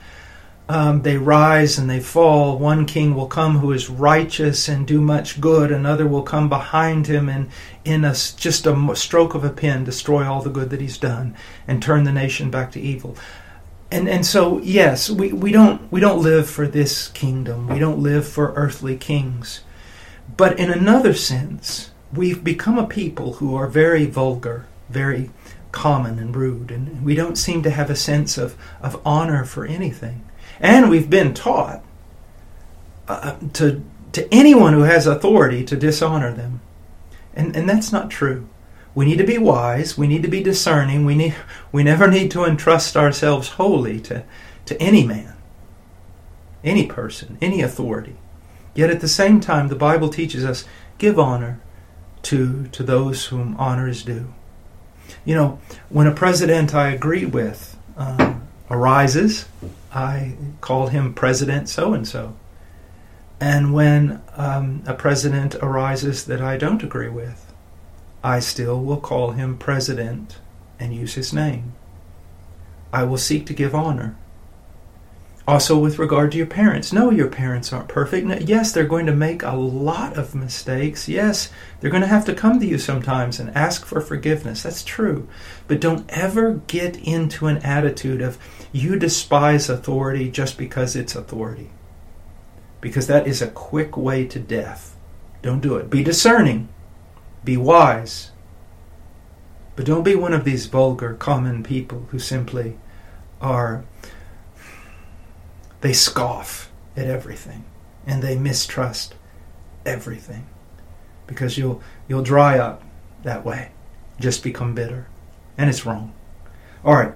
um, 0.70 1.02
they 1.02 1.16
rise 1.16 1.78
and 1.78 1.88
they 1.88 2.00
fall. 2.00 2.58
One 2.58 2.84
king 2.84 3.14
will 3.14 3.26
come 3.26 3.58
who 3.58 3.72
is 3.72 3.88
righteous 3.88 4.68
and 4.68 4.86
do 4.86 5.00
much 5.00 5.40
good. 5.40 5.72
Another 5.72 6.06
will 6.06 6.22
come 6.22 6.48
behind 6.48 7.06
him 7.06 7.28
and, 7.28 7.48
in 7.86 8.04
a, 8.04 8.12
just 8.12 8.66
a 8.66 8.94
stroke 8.94 9.34
of 9.34 9.44
a 9.44 9.50
pen, 9.50 9.84
destroy 9.84 10.26
all 10.26 10.42
the 10.42 10.50
good 10.50 10.68
that 10.70 10.82
he's 10.82 10.98
done 10.98 11.34
and 11.66 11.82
turn 11.82 12.04
the 12.04 12.12
nation 12.12 12.50
back 12.50 12.72
to 12.72 12.80
evil. 12.80 13.16
And 13.90 14.06
and 14.10 14.26
so 14.26 14.58
yes, 14.58 15.08
we, 15.08 15.32
we 15.32 15.50
don't 15.50 15.90
we 15.90 16.00
don't 16.00 16.20
live 16.20 16.50
for 16.50 16.68
this 16.68 17.08
kingdom. 17.08 17.68
We 17.68 17.78
don't 17.78 18.00
live 18.00 18.28
for 18.28 18.52
earthly 18.52 18.98
kings. 18.98 19.62
But 20.36 20.58
in 20.58 20.70
another 20.70 21.14
sense, 21.14 21.90
we've 22.12 22.44
become 22.44 22.78
a 22.78 22.86
people 22.86 23.34
who 23.34 23.54
are 23.54 23.66
very 23.66 24.06
vulgar, 24.06 24.66
very 24.88 25.30
common 25.72 26.18
and 26.18 26.34
rude, 26.34 26.70
and 26.70 27.04
we 27.04 27.14
don't 27.14 27.36
seem 27.36 27.62
to 27.62 27.70
have 27.70 27.90
a 27.90 27.96
sense 27.96 28.38
of, 28.38 28.56
of 28.80 29.00
honor 29.04 29.44
for 29.44 29.64
anything. 29.64 30.24
And 30.60 30.90
we've 30.90 31.10
been 31.10 31.34
taught 31.34 31.84
uh, 33.06 33.36
to, 33.54 33.82
to 34.12 34.32
anyone 34.32 34.72
who 34.72 34.82
has 34.82 35.06
authority 35.06 35.64
to 35.64 35.76
dishonor 35.76 36.32
them. 36.32 36.60
And, 37.34 37.54
and 37.54 37.68
that's 37.68 37.92
not 37.92 38.10
true. 38.10 38.48
We 38.94 39.04
need 39.04 39.18
to 39.18 39.24
be 39.24 39.38
wise. 39.38 39.96
We 39.96 40.08
need 40.08 40.22
to 40.22 40.28
be 40.28 40.42
discerning. 40.42 41.04
We, 41.04 41.14
need, 41.14 41.34
we 41.70 41.84
never 41.84 42.08
need 42.10 42.30
to 42.32 42.44
entrust 42.44 42.96
ourselves 42.96 43.50
wholly 43.50 44.00
to, 44.00 44.24
to 44.66 44.82
any 44.82 45.06
man, 45.06 45.34
any 46.64 46.86
person, 46.86 47.38
any 47.40 47.62
authority. 47.62 48.16
Yet 48.78 48.90
at 48.90 49.00
the 49.00 49.08
same 49.08 49.40
time, 49.40 49.66
the 49.66 49.74
Bible 49.74 50.08
teaches 50.08 50.44
us 50.44 50.64
give 50.98 51.18
honor 51.18 51.58
to, 52.22 52.68
to 52.68 52.84
those 52.84 53.26
whom 53.26 53.56
honor 53.58 53.88
is 53.88 54.04
due. 54.04 54.32
You 55.24 55.34
know, 55.34 55.60
when 55.88 56.06
a 56.06 56.14
president 56.14 56.76
I 56.76 56.90
agree 56.90 57.24
with 57.24 57.76
um, 57.96 58.46
arises, 58.70 59.46
I 59.92 60.36
call 60.60 60.86
him 60.86 61.12
President 61.12 61.68
so 61.68 61.92
and 61.92 62.06
so. 62.06 62.36
And 63.40 63.74
when 63.74 64.22
um, 64.36 64.84
a 64.86 64.94
president 64.94 65.56
arises 65.56 66.24
that 66.26 66.40
I 66.40 66.56
don't 66.56 66.84
agree 66.84 67.08
with, 67.08 67.52
I 68.22 68.38
still 68.38 68.80
will 68.80 69.00
call 69.00 69.32
him 69.32 69.58
President 69.58 70.38
and 70.78 70.94
use 70.94 71.14
his 71.14 71.32
name. 71.32 71.72
I 72.92 73.02
will 73.02 73.18
seek 73.18 73.44
to 73.46 73.54
give 73.54 73.74
honor 73.74 74.14
also, 75.48 75.78
with 75.78 75.98
regard 75.98 76.30
to 76.30 76.36
your 76.36 76.46
parents, 76.46 76.92
no, 76.92 77.10
your 77.10 77.30
parents 77.30 77.72
aren't 77.72 77.88
perfect. 77.88 78.42
Yes, 78.42 78.70
they're 78.70 78.84
going 78.84 79.06
to 79.06 79.14
make 79.14 79.42
a 79.42 79.56
lot 79.56 80.18
of 80.18 80.34
mistakes. 80.34 81.08
Yes, 81.08 81.50
they're 81.80 81.90
going 81.90 82.02
to 82.02 82.06
have 82.06 82.26
to 82.26 82.34
come 82.34 82.60
to 82.60 82.66
you 82.66 82.76
sometimes 82.76 83.40
and 83.40 83.56
ask 83.56 83.86
for 83.86 84.02
forgiveness. 84.02 84.64
That's 84.64 84.84
true. 84.84 85.26
But 85.66 85.80
don't 85.80 86.04
ever 86.10 86.60
get 86.66 86.98
into 86.98 87.46
an 87.46 87.56
attitude 87.58 88.20
of 88.20 88.36
you 88.72 88.98
despise 88.98 89.70
authority 89.70 90.30
just 90.30 90.58
because 90.58 90.94
it's 90.94 91.14
authority. 91.14 91.70
Because 92.82 93.06
that 93.06 93.26
is 93.26 93.40
a 93.40 93.48
quick 93.48 93.96
way 93.96 94.26
to 94.26 94.38
death. 94.38 94.96
Don't 95.40 95.60
do 95.60 95.76
it. 95.76 95.88
Be 95.88 96.02
discerning. 96.02 96.68
Be 97.42 97.56
wise. 97.56 98.32
But 99.76 99.86
don't 99.86 100.02
be 100.02 100.14
one 100.14 100.34
of 100.34 100.44
these 100.44 100.66
vulgar, 100.66 101.14
common 101.14 101.62
people 101.62 102.06
who 102.10 102.18
simply 102.18 102.76
are. 103.40 103.86
They 105.80 105.92
scoff 105.92 106.70
at 106.96 107.06
everything 107.06 107.64
and 108.06 108.22
they 108.22 108.36
mistrust 108.36 109.14
everything 109.86 110.46
because 111.26 111.56
you'll 111.56 111.82
you'll 112.08 112.22
dry 112.22 112.58
up 112.58 112.82
that 113.22 113.44
way. 113.44 113.70
Just 114.18 114.42
become 114.42 114.74
bitter 114.74 115.06
and 115.56 115.70
it's 115.70 115.86
wrong. 115.86 116.12
All 116.84 116.94
right. 116.94 117.14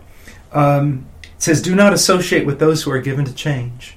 Um, 0.52 1.06
it 1.22 1.42
says 1.42 1.62
do 1.62 1.74
not 1.74 1.92
associate 1.92 2.46
with 2.46 2.60
those 2.60 2.82
who 2.82 2.90
are 2.92 3.00
given 3.00 3.24
to 3.24 3.34
change. 3.34 3.96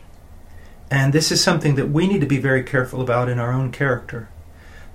And 0.89 1.13
this 1.13 1.32
is 1.32 1.43
something 1.43 1.75
that 1.75 1.89
we 1.89 2.08
need 2.08 2.21
to 2.21 2.28
be 2.28 2.38
very 2.38 2.63
careful 2.63 3.01
about 3.01 3.30
in 3.30 3.39
our 3.39 3.51
own 3.51 3.71
character. 3.71 4.30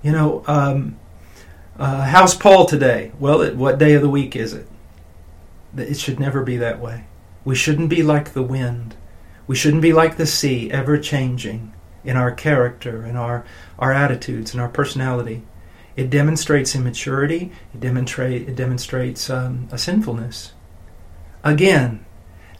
You 0.01 0.11
know 0.11 0.43
um, 0.47 0.97
uh, 1.77 2.05
how's 2.05 2.35
paul 2.35 2.65
today? 2.65 3.11
Well 3.19 3.41
it, 3.41 3.55
what 3.55 3.77
day 3.77 3.93
of 3.93 4.01
the 4.01 4.09
week 4.09 4.35
is 4.35 4.53
it? 4.53 4.67
It 5.77 5.97
should 5.97 6.19
never 6.19 6.43
be 6.43 6.57
that 6.57 6.79
way. 6.79 7.05
We 7.45 7.55
shouldn't 7.55 7.89
be 7.89 8.03
like 8.03 8.33
the 8.33 8.43
wind 8.43 8.95
we 9.51 9.57
shouldn't 9.57 9.81
be 9.81 9.91
like 9.91 10.15
the 10.15 10.25
sea 10.25 10.71
ever 10.71 10.97
changing 10.97 11.73
in 12.05 12.15
our 12.15 12.31
character 12.31 13.03
and 13.03 13.17
our, 13.17 13.43
our 13.77 13.91
attitudes 13.91 14.53
and 14.53 14.61
our 14.61 14.69
personality. 14.69 15.41
It 15.97 16.09
demonstrates 16.09 16.73
immaturity, 16.73 17.51
it, 17.73 17.81
demonstrate, 17.81 18.47
it 18.47 18.55
demonstrates 18.55 19.29
um, 19.29 19.67
a 19.69 19.77
sinfulness. 19.77 20.53
Again, 21.43 22.05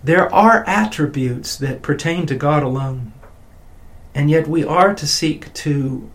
there 0.03 0.29
are 0.35 0.65
attributes 0.67 1.55
that 1.55 1.81
pertain 1.81 2.25
to 2.25 2.35
God 2.35 2.61
alone, 2.61 3.13
and 4.13 4.29
yet 4.29 4.49
we 4.49 4.65
are 4.65 4.93
to 4.93 5.07
seek 5.07 5.53
to 5.53 6.11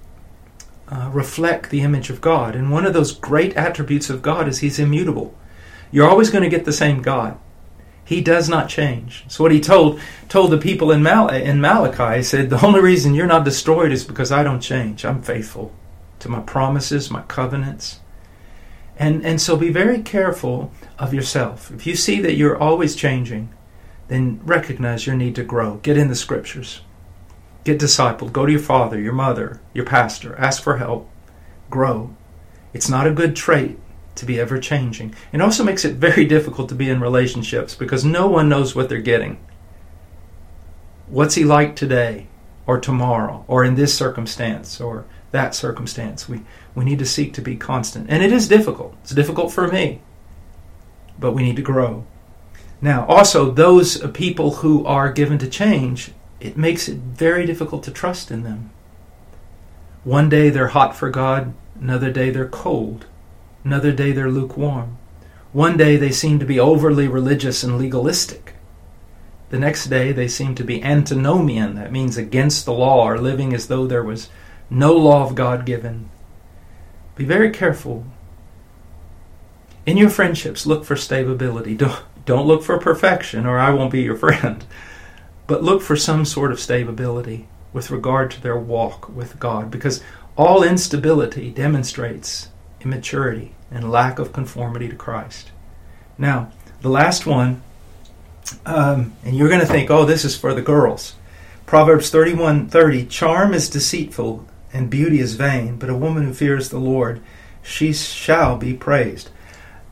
uh, 0.89 1.09
reflect 1.11 1.71
the 1.71 1.81
image 1.81 2.11
of 2.11 2.21
God. 2.21 2.55
And 2.55 2.71
one 2.71 2.85
of 2.85 2.93
those 2.93 3.13
great 3.13 3.57
attributes 3.57 4.11
of 4.11 4.21
God 4.21 4.47
is 4.47 4.59
He's 4.59 4.79
immutable. 4.79 5.35
You're 5.91 6.11
always 6.11 6.29
going 6.29 6.45
to 6.45 6.55
get 6.55 6.67
the 6.67 6.71
same 6.71 7.01
God. 7.01 7.39
He 8.07 8.21
does 8.21 8.49
not 8.49 8.69
change. 8.69 9.25
So 9.27 9.43
what 9.43 9.51
he 9.51 9.61
told 9.61 10.01
told 10.29 10.53
the 10.53 10.59
people 10.59 10.93
in, 10.93 11.03
Mal- 11.03 11.29
in 11.29 11.61
Malachi, 11.61 12.19
he 12.19 12.23
said, 12.23 12.51
the 12.51 12.65
only 12.65 12.81
reason 12.81 13.15
you're 13.15 13.27
not 13.27 13.45
destroyed 13.45 13.91
is 13.91 14.05
because 14.05 14.31
I 14.31 14.45
don't 14.45 14.61
change. 14.61 15.05
I'm 15.05 15.23
faithful 15.23 15.75
to 16.21 16.29
my 16.29 16.41
promises, 16.41 17.11
my 17.11 17.23
covenants. 17.23 17.99
And, 18.97 19.27
and 19.27 19.41
so 19.41 19.57
be 19.57 19.71
very 19.71 20.03
careful 20.03 20.73
of 21.01 21.13
yourself. 21.13 21.73
If 21.73 21.85
you 21.85 21.97
see 21.97 22.21
that 22.21 22.37
you're 22.37 22.57
always 22.57 22.95
changing, 22.95 23.53
then 24.07 24.41
recognize 24.45 25.05
your 25.05 25.17
need 25.17 25.35
to 25.35 25.43
grow. 25.43 25.75
Get 25.79 25.99
in 25.99 26.07
the 26.09 26.15
scriptures. 26.15 26.83
Get 27.65 27.81
discipled. 27.81 28.33
Go 28.33 28.47
to 28.47 28.53
your 28.53 28.61
father, 28.61 29.01
your 29.01 29.13
mother, 29.15 29.61
your 29.75 29.85
pastor. 29.85 30.37
Ask 30.37 30.63
for 30.63 30.77
help. 30.77 31.11
Grow. 31.71 32.15
It's 32.73 32.89
not 32.89 33.09
a 33.09 33.13
good 33.13 33.35
trait 33.35 33.81
to 34.17 34.27
be 34.27 34.41
ever 34.41 34.59
changing. 34.59 35.15
It 35.33 35.41
also 35.41 35.65
makes 35.65 35.85
it 35.85 35.97
very 35.97 36.25
difficult 36.25 36.69
to 36.71 36.75
be 36.75 36.91
in 36.91 37.01
relationships 37.01 37.75
because 37.75 38.05
no 38.05 38.27
one 38.27 38.49
knows 38.49 38.75
what 38.75 38.89
they're 38.89 38.99
getting. 38.99 39.39
What's 41.09 41.37
he 41.37 41.45
like 41.45 41.77
today 41.77 42.27
or 42.67 42.81
tomorrow 42.81 43.45
or 43.47 43.65
in 43.65 43.77
this 43.77 43.95
circumstance 43.95 44.81
or 44.81 45.05
that 45.31 45.55
circumstance? 45.55 46.29
We, 46.29 46.43
we 46.75 46.85
need 46.85 46.99
to 46.99 47.07
seek 47.07 47.33
to 47.35 47.43
be 47.43 47.57
constant. 47.57 48.09
And 48.11 48.23
it 48.23 48.33
is 48.33 48.49
difficult. 48.49 48.95
It's 49.03 49.13
difficult 49.13 49.53
for 49.53 49.69
me, 49.69 50.01
but 51.19 51.33
we 51.33 51.43
need 51.43 51.57
to 51.57 51.63
grow. 51.63 52.05
Now, 52.81 53.07
also, 53.07 53.51
those 53.51 53.99
people 54.11 54.57
who 54.57 54.85
are 54.85 55.11
given 55.13 55.39
to 55.39 55.49
change, 55.49 56.13
it 56.41 56.57
makes 56.57 56.89
it 56.89 56.99
very 56.99 57.47
difficult 57.47 57.83
to 57.85 57.91
trust 57.91 58.31
in 58.31 58.43
them. 58.43 58.71
One 60.05 60.29
day 60.29 60.51
they're 60.51 60.69
hot 60.69 60.95
for 60.95 61.11
God, 61.11 61.55
another 61.81 62.13
day 62.13 62.31
they're 62.31 62.49
cold. 62.49 63.07
Another 63.67 63.91
day 63.91 64.13
they're 64.13 64.31
lukewarm. 64.31 64.97
One 65.53 65.77
day 65.77 65.97
they 65.97 66.13
seem 66.13 66.39
to 66.39 66.47
be 66.47 66.61
overly 66.61 67.09
religious 67.09 67.65
and 67.65 67.77
legalistic. 67.77 68.55
The 69.51 69.59
next 69.59 69.87
day 69.87 70.13
they 70.13 70.29
seem 70.29 70.55
to 70.55 70.63
be 70.63 70.85
antinomian, 70.85 71.75
that 71.75 71.91
means 71.91 72.17
against 72.17 72.65
the 72.65 72.73
law, 72.73 73.05
or 73.09 73.19
living 73.19 73.53
as 73.53 73.67
though 73.67 73.85
there 73.85 74.05
was 74.05 74.31
no 74.71 74.93
law 74.93 75.25
of 75.27 75.35
God 75.35 75.67
given. 75.67 76.11
Be 77.17 77.25
very 77.25 77.51
careful. 77.51 78.05
In 79.85 79.97
your 79.97 80.11
friendships, 80.11 80.65
look 80.65 80.85
for 80.85 80.95
stability. 80.95 81.75
Don't, 81.77 82.05
don't 82.25 82.47
look 82.47 82.63
for 82.63 82.79
perfection, 82.79 83.47
or 83.47 83.59
I 83.59 83.71
won't 83.71 83.91
be 83.91 84.03
your 84.03 84.17
friend. 84.25 84.65
But 85.49 85.65
look 85.65 85.83
for 85.83 85.97
some 85.97 86.25
sort 86.25 86.53
of 86.53 86.61
stability 86.61 87.49
with 87.73 87.91
regard 87.91 88.31
to 88.31 88.41
their 88.41 88.57
walk 88.57 89.09
with 89.09 89.41
God, 89.41 89.73
because 89.73 90.05
all 90.37 90.63
instability 90.63 91.51
demonstrates 91.51 92.51
immaturity 92.81 93.56
and 93.71 93.91
lack 93.91 94.19
of 94.19 94.33
conformity 94.33 94.89
to 94.89 94.97
Christ. 94.97 95.51
Now, 96.19 96.51
the 96.81 96.89
last 96.89 97.27
one, 97.27 97.63
um, 98.65 99.15
and 99.25 99.37
you're 99.37 99.49
going 99.49 99.61
to 99.61 99.67
think, 99.67 99.91
oh, 99.91 100.05
this 100.05 100.25
is 100.25 100.37
for 100.37 100.55
the 100.55 100.63
girls. 100.63 101.15
Proverbs 101.67 102.11
31:30, 102.11 103.09
charm 103.11 103.53
is 103.53 103.69
deceitful 103.69 104.47
and 104.73 104.91
beauty 104.91 105.19
is 105.19 105.35
vain, 105.35 105.77
but 105.77 105.91
a 105.91 105.97
woman 105.97 106.25
who 106.25 106.33
fears 106.33 106.69
the 106.69 106.79
Lord, 106.79 107.21
she 107.63 107.93
shall 107.93 108.57
be 108.57 108.73
praised. 108.73 109.31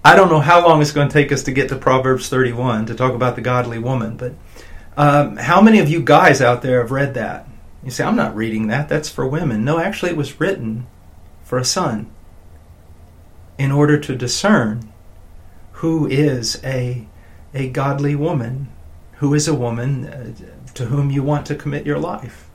I 0.04 0.14
don't 0.14 0.28
know 0.28 0.40
how 0.40 0.66
long 0.66 0.82
it's 0.82 0.92
going 0.92 1.08
to 1.08 1.12
take 1.12 1.32
us 1.32 1.42
to 1.44 1.52
get 1.52 1.68
to 1.70 1.76
Proverbs 1.76 2.28
31 2.28 2.87
to 2.87 2.94
talk 2.94 3.14
about 3.14 3.34
the 3.34 3.40
godly 3.40 3.78
woman, 3.78 4.16
but 4.16 4.34
um, 4.96 5.37
how 5.37 5.60
many 5.60 5.80
of 5.80 5.88
you 5.88 6.00
guys 6.00 6.40
out 6.40 6.62
there 6.62 6.80
have 6.80 6.92
read 6.92 7.14
that? 7.14 7.48
You 7.82 7.90
say, 7.90 8.04
I'm 8.04 8.16
not 8.16 8.37
reading 8.37 8.68
that. 8.68 8.88
That's 8.88 9.08
for 9.08 9.26
women. 9.26 9.64
No, 9.64 9.78
actually, 9.78 10.10
it 10.10 10.16
was 10.16 10.38
written 10.38 10.87
for 11.42 11.58
a 11.58 11.64
son 11.64 12.10
in 13.59 13.71
order 13.73 13.99
to 13.99 14.17
discern 14.17 14.93
who 15.73 16.07
is 16.07 16.61
a, 16.64 17.07
a 17.53 17.69
godly 17.69 18.14
woman, 18.14 18.69
who 19.14 19.35
is 19.35 19.47
a 19.47 19.55
woman 19.55 20.07
uh, 20.07 20.35
to 20.75 20.87
whom 20.87 21.11
you 21.11 21.23
want 21.23 21.47
to 21.47 21.55
commit 21.55 21.87
your 21.87 21.99
life. 21.99 22.51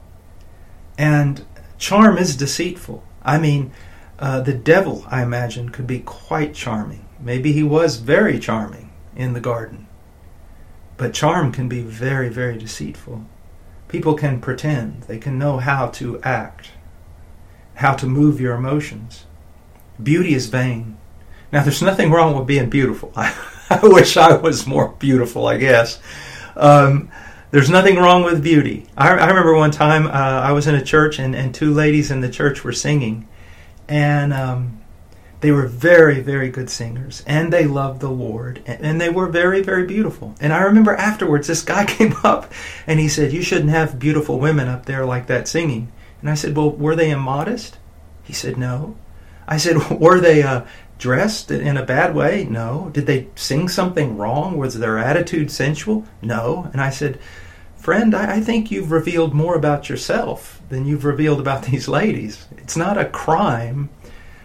And 0.97 1.45
charm 1.77 2.17
is 2.17 2.35
deceitful. 2.35 3.03
I 3.23 3.37
mean, 3.37 3.71
uh, 4.19 4.41
the 4.41 4.53
devil, 4.53 5.05
I 5.07 5.23
imagine, 5.23 5.69
could 5.69 5.87
be 5.87 5.99
quite 5.99 6.53
charming. 6.53 7.05
Maybe 7.19 7.53
he 7.53 7.63
was 7.63 7.97
very 7.97 8.39
charming 8.39 8.91
in 9.15 9.33
the 9.33 9.39
garden. 9.39 9.87
But 10.97 11.13
charm 11.13 11.53
can 11.53 11.69
be 11.69 11.81
very, 11.81 12.27
very 12.27 12.57
deceitful. 12.57 13.25
People 13.87 14.15
can 14.15 14.41
pretend, 14.41 15.03
they 15.03 15.17
can 15.17 15.39
know 15.39 15.57
how 15.57 15.87
to 15.87 16.21
act, 16.21 16.71
how 17.75 17.93
to 17.93 18.05
move 18.05 18.41
your 18.41 18.55
emotions. 18.55 19.25
Beauty 20.01 20.33
is 20.33 20.47
vain. 20.47 20.97
Now, 21.51 21.63
there's 21.63 21.81
nothing 21.81 22.11
wrong 22.11 22.37
with 22.37 22.47
being 22.47 22.69
beautiful. 22.69 23.11
I, 23.15 23.35
I 23.69 23.79
wish 23.83 24.17
I 24.17 24.35
was 24.35 24.67
more 24.67 24.89
beautiful, 24.99 25.47
I 25.47 25.57
guess. 25.57 25.99
Um, 26.55 27.11
there's 27.51 27.69
nothing 27.69 27.95
wrong 27.95 28.23
with 28.23 28.43
beauty. 28.43 28.85
I, 28.95 29.09
I 29.09 29.27
remember 29.27 29.55
one 29.55 29.71
time 29.71 30.05
uh, 30.05 30.09
I 30.09 30.51
was 30.51 30.67
in 30.67 30.75
a 30.75 30.83
church 30.83 31.17
and, 31.17 31.35
and 31.35 31.53
two 31.53 31.73
ladies 31.73 32.11
in 32.11 32.21
the 32.21 32.29
church 32.29 32.63
were 32.63 32.73
singing. 32.73 33.27
And 33.87 34.31
um, 34.33 34.79
they 35.41 35.51
were 35.51 35.65
very, 35.65 36.19
very 36.19 36.49
good 36.49 36.69
singers. 36.69 37.23
And 37.25 37.51
they 37.51 37.65
loved 37.65 38.01
the 38.01 38.09
Lord. 38.09 38.61
And, 38.67 38.85
and 38.85 39.01
they 39.01 39.09
were 39.09 39.27
very, 39.27 39.61
very 39.61 39.85
beautiful. 39.85 40.35
And 40.39 40.53
I 40.53 40.61
remember 40.61 40.93
afterwards 40.95 41.47
this 41.47 41.63
guy 41.63 41.85
came 41.87 42.13
up 42.23 42.51
and 42.85 42.99
he 42.99 43.07
said, 43.07 43.33
You 43.33 43.41
shouldn't 43.41 43.71
have 43.71 43.97
beautiful 43.97 44.39
women 44.39 44.67
up 44.67 44.85
there 44.85 45.05
like 45.05 45.27
that 45.27 45.47
singing. 45.47 45.91
And 46.21 46.29
I 46.29 46.35
said, 46.35 46.55
Well, 46.55 46.71
were 46.71 46.95
they 46.95 47.09
immodest? 47.09 47.77
He 48.23 48.33
said, 48.33 48.57
No. 48.57 48.95
I 49.49 49.57
said, 49.57 49.89
were 49.99 50.21
they 50.21 50.43
uh, 50.43 50.61
dressed 50.99 51.51
in 51.51 51.75
a 51.75 51.85
bad 51.85 52.15
way? 52.15 52.45
No. 52.49 52.91
Did 52.93 53.07
they 53.07 53.27
sing 53.35 53.67
something 53.67 54.15
wrong? 54.15 54.57
Was 54.57 54.77
their 54.77 54.97
attitude 54.97 55.51
sensual? 55.51 56.05
No. 56.21 56.69
And 56.71 56.79
I 56.79 56.91
said, 56.91 57.19
friend, 57.75 58.15
I, 58.15 58.35
I 58.35 58.41
think 58.41 58.71
you've 58.71 58.91
revealed 58.91 59.33
more 59.33 59.55
about 59.55 59.89
yourself 59.89 60.61
than 60.69 60.85
you've 60.85 61.03
revealed 61.03 61.41
about 61.41 61.63
these 61.65 61.89
ladies. 61.89 62.47
It's 62.57 62.77
not 62.77 62.97
a 62.97 63.09
crime 63.09 63.89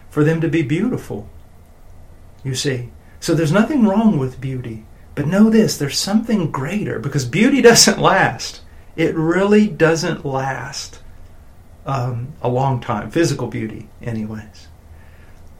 for 0.08 0.24
them 0.24 0.40
to 0.40 0.48
be 0.48 0.62
beautiful. 0.62 1.28
You 2.42 2.54
see. 2.54 2.90
So 3.20 3.34
there's 3.34 3.52
nothing 3.52 3.84
wrong 3.84 4.18
with 4.18 4.40
beauty. 4.40 4.84
But 5.14 5.26
know 5.28 5.48
this 5.48 5.76
there's 5.76 5.98
something 5.98 6.50
greater 6.50 6.98
because 6.98 7.24
beauty 7.26 7.60
doesn't 7.70 8.00
last. 8.00 8.62
It 8.96 9.14
really 9.14 9.66
doesn't 9.66 10.24
last 10.24 11.00
um, 11.84 12.32
a 12.40 12.48
long 12.48 12.80
time. 12.80 13.10
Physical 13.10 13.48
beauty, 13.48 13.88
anyways 14.00 14.68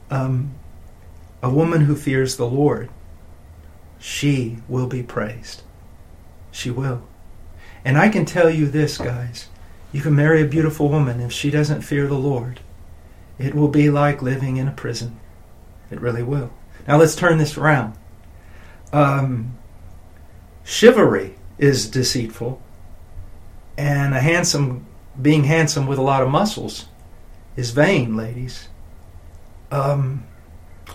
um, 0.09 0.53
a 1.41 1.49
woman 1.49 1.81
who 1.81 1.95
fears 1.95 2.37
the 2.37 2.47
Lord, 2.47 2.89
she 3.99 4.57
will 4.67 4.87
be 4.87 5.03
praised. 5.03 5.63
She 6.51 6.69
will. 6.69 7.03
And 7.83 7.97
I 7.97 8.09
can 8.09 8.25
tell 8.25 8.49
you 8.49 8.67
this, 8.67 8.97
guys. 8.97 9.47
You 9.91 10.01
can 10.01 10.15
marry 10.15 10.41
a 10.41 10.47
beautiful 10.47 10.89
woman 10.89 11.19
if 11.21 11.31
she 11.31 11.51
doesn't 11.51 11.81
fear 11.81 12.07
the 12.07 12.17
Lord. 12.17 12.59
It 13.37 13.53
will 13.53 13.67
be 13.67 13.89
like 13.89 14.21
living 14.21 14.57
in 14.57 14.67
a 14.67 14.71
prison. 14.71 15.19
It 15.91 16.01
really 16.01 16.23
will. 16.23 16.51
Now 16.87 16.97
let's 16.97 17.15
turn 17.15 17.37
this 17.37 17.57
around. 17.57 17.93
Um, 18.93 19.57
chivalry 20.63 21.35
is 21.57 21.89
deceitful, 21.89 22.61
and 23.77 24.13
a 24.13 24.19
handsome, 24.19 24.85
being 25.21 25.43
handsome 25.43 25.87
with 25.87 25.97
a 25.97 26.03
lot 26.03 26.23
of 26.23 26.29
muscles, 26.29 26.85
is 27.55 27.71
vain, 27.71 28.15
ladies 28.15 28.69
um, 29.75 30.23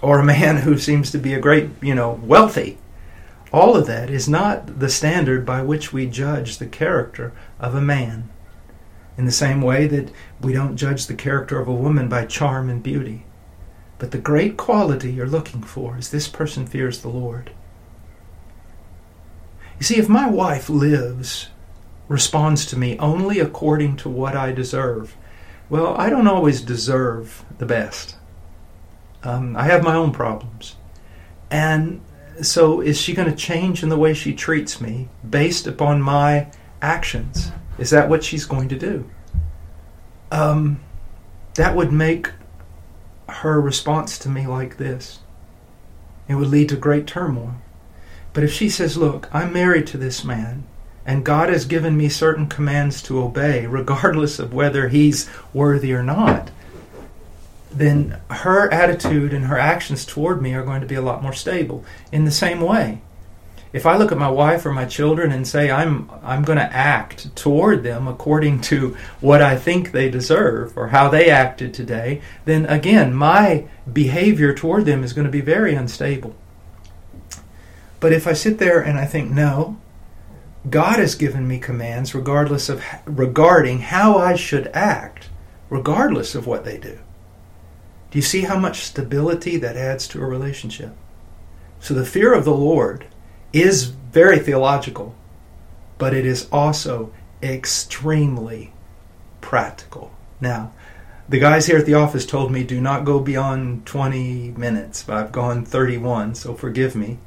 or 0.00 0.18
a 0.18 0.24
man 0.24 0.58
who 0.58 0.78
seems 0.78 1.10
to 1.10 1.18
be 1.18 1.34
a 1.34 1.40
great, 1.40 1.68
you 1.82 1.94
know, 1.94 2.18
wealthy. 2.24 2.78
All 3.52 3.76
of 3.76 3.86
that 3.86 4.08
is 4.08 4.28
not 4.28 4.78
the 4.78 4.88
standard 4.88 5.44
by 5.44 5.62
which 5.62 5.92
we 5.92 6.06
judge 6.06 6.56
the 6.56 6.66
character 6.66 7.32
of 7.58 7.74
a 7.74 7.80
man. 7.80 8.30
In 9.18 9.26
the 9.26 9.32
same 9.32 9.60
way 9.60 9.86
that 9.88 10.10
we 10.40 10.54
don't 10.54 10.76
judge 10.76 11.06
the 11.06 11.14
character 11.14 11.60
of 11.60 11.68
a 11.68 11.74
woman 11.74 12.08
by 12.08 12.24
charm 12.24 12.70
and 12.70 12.82
beauty. 12.82 13.26
But 13.98 14.12
the 14.12 14.18
great 14.18 14.56
quality 14.56 15.12
you're 15.12 15.26
looking 15.26 15.62
for 15.62 15.98
is 15.98 16.10
this 16.10 16.28
person 16.28 16.66
fears 16.66 17.02
the 17.02 17.08
Lord. 17.08 17.50
You 19.78 19.84
see, 19.84 19.98
if 19.98 20.08
my 20.08 20.28
wife 20.28 20.70
lives, 20.70 21.48
responds 22.08 22.64
to 22.66 22.78
me 22.78 22.98
only 22.98 23.40
according 23.40 23.96
to 23.98 24.08
what 24.08 24.34
I 24.34 24.52
deserve, 24.52 25.16
well, 25.68 25.94
I 25.98 26.08
don't 26.08 26.26
always 26.26 26.62
deserve 26.62 27.44
the 27.58 27.66
best. 27.66 28.16
Um, 29.22 29.56
I 29.56 29.64
have 29.64 29.82
my 29.82 29.94
own 29.94 30.12
problems. 30.12 30.76
And 31.50 32.00
so, 32.42 32.80
is 32.80 33.00
she 33.00 33.14
going 33.14 33.30
to 33.30 33.36
change 33.36 33.82
in 33.82 33.88
the 33.88 33.98
way 33.98 34.14
she 34.14 34.34
treats 34.34 34.80
me 34.80 35.08
based 35.28 35.66
upon 35.66 36.00
my 36.00 36.50
actions? 36.80 37.52
Is 37.78 37.90
that 37.90 38.08
what 38.08 38.24
she's 38.24 38.44
going 38.46 38.68
to 38.68 38.78
do? 38.78 39.10
Um, 40.30 40.80
that 41.54 41.74
would 41.74 41.92
make 41.92 42.30
her 43.28 43.60
response 43.60 44.18
to 44.20 44.28
me 44.28 44.46
like 44.46 44.76
this. 44.76 45.20
It 46.28 46.36
would 46.36 46.48
lead 46.48 46.68
to 46.70 46.76
great 46.76 47.06
turmoil. 47.06 47.54
But 48.32 48.44
if 48.44 48.52
she 48.52 48.68
says, 48.68 48.96
Look, 48.96 49.28
I'm 49.34 49.52
married 49.52 49.86
to 49.88 49.98
this 49.98 50.24
man, 50.24 50.64
and 51.04 51.24
God 51.24 51.48
has 51.48 51.64
given 51.64 51.96
me 51.96 52.08
certain 52.08 52.46
commands 52.46 53.02
to 53.02 53.20
obey, 53.20 53.66
regardless 53.66 54.38
of 54.38 54.54
whether 54.54 54.88
he's 54.88 55.28
worthy 55.52 55.92
or 55.92 56.02
not, 56.02 56.50
then 57.70 58.20
her 58.30 58.72
attitude 58.72 59.32
and 59.32 59.46
her 59.46 59.58
actions 59.58 60.04
toward 60.04 60.42
me 60.42 60.54
are 60.54 60.64
going 60.64 60.80
to 60.80 60.86
be 60.86 60.96
a 60.96 61.02
lot 61.02 61.22
more 61.22 61.32
stable. 61.32 61.84
In 62.10 62.24
the 62.24 62.30
same 62.30 62.60
way, 62.60 63.00
if 63.72 63.86
I 63.86 63.96
look 63.96 64.10
at 64.10 64.18
my 64.18 64.30
wife 64.30 64.66
or 64.66 64.72
my 64.72 64.84
children 64.84 65.30
and 65.30 65.46
say 65.46 65.70
I'm 65.70 66.10
I'm 66.22 66.42
going 66.42 66.58
to 66.58 66.76
act 66.76 67.34
toward 67.36 67.84
them 67.84 68.08
according 68.08 68.62
to 68.62 68.96
what 69.20 69.40
I 69.40 69.56
think 69.56 69.92
they 69.92 70.10
deserve 70.10 70.76
or 70.76 70.88
how 70.88 71.08
they 71.08 71.30
acted 71.30 71.72
today, 71.72 72.20
then 72.44 72.66
again 72.66 73.14
my 73.14 73.68
behavior 73.90 74.52
toward 74.52 74.86
them 74.86 75.04
is 75.04 75.12
going 75.12 75.26
to 75.26 75.30
be 75.30 75.40
very 75.40 75.74
unstable. 75.74 76.34
But 78.00 78.12
if 78.12 78.26
I 78.26 78.32
sit 78.32 78.58
there 78.58 78.80
and 78.80 78.98
I 78.98 79.04
think 79.04 79.30
no, 79.30 79.78
God 80.68 80.98
has 80.98 81.14
given 81.14 81.46
me 81.46 81.58
commands 81.58 82.14
regardless 82.14 82.68
of 82.68 82.82
regarding 83.04 83.80
how 83.80 84.18
I 84.18 84.34
should 84.34 84.66
act, 84.68 85.28
regardless 85.68 86.34
of 86.34 86.46
what 86.46 86.64
they 86.64 86.76
do. 86.76 86.98
Do 88.10 88.18
you 88.18 88.22
see 88.22 88.42
how 88.42 88.58
much 88.58 88.80
stability 88.80 89.56
that 89.58 89.76
adds 89.76 90.08
to 90.08 90.22
a 90.22 90.26
relationship? 90.26 90.96
So 91.78 91.94
the 91.94 92.04
fear 92.04 92.34
of 92.34 92.44
the 92.44 92.54
Lord 92.54 93.06
is 93.52 93.84
very 93.84 94.38
theological, 94.38 95.14
but 95.98 96.12
it 96.12 96.26
is 96.26 96.48
also 96.50 97.12
extremely 97.42 98.72
practical. 99.40 100.12
Now, 100.40 100.72
the 101.28 101.38
guys 101.38 101.66
here 101.66 101.78
at 101.78 101.86
the 101.86 101.94
office 101.94 102.26
told 102.26 102.50
me 102.50 102.64
do 102.64 102.80
not 102.80 103.04
go 103.04 103.20
beyond 103.20 103.86
20 103.86 104.50
minutes. 104.56 105.04
But 105.04 105.16
I've 105.16 105.32
gone 105.32 105.64
31, 105.64 106.34
so 106.34 106.54
forgive 106.54 106.96
me. 106.96 107.18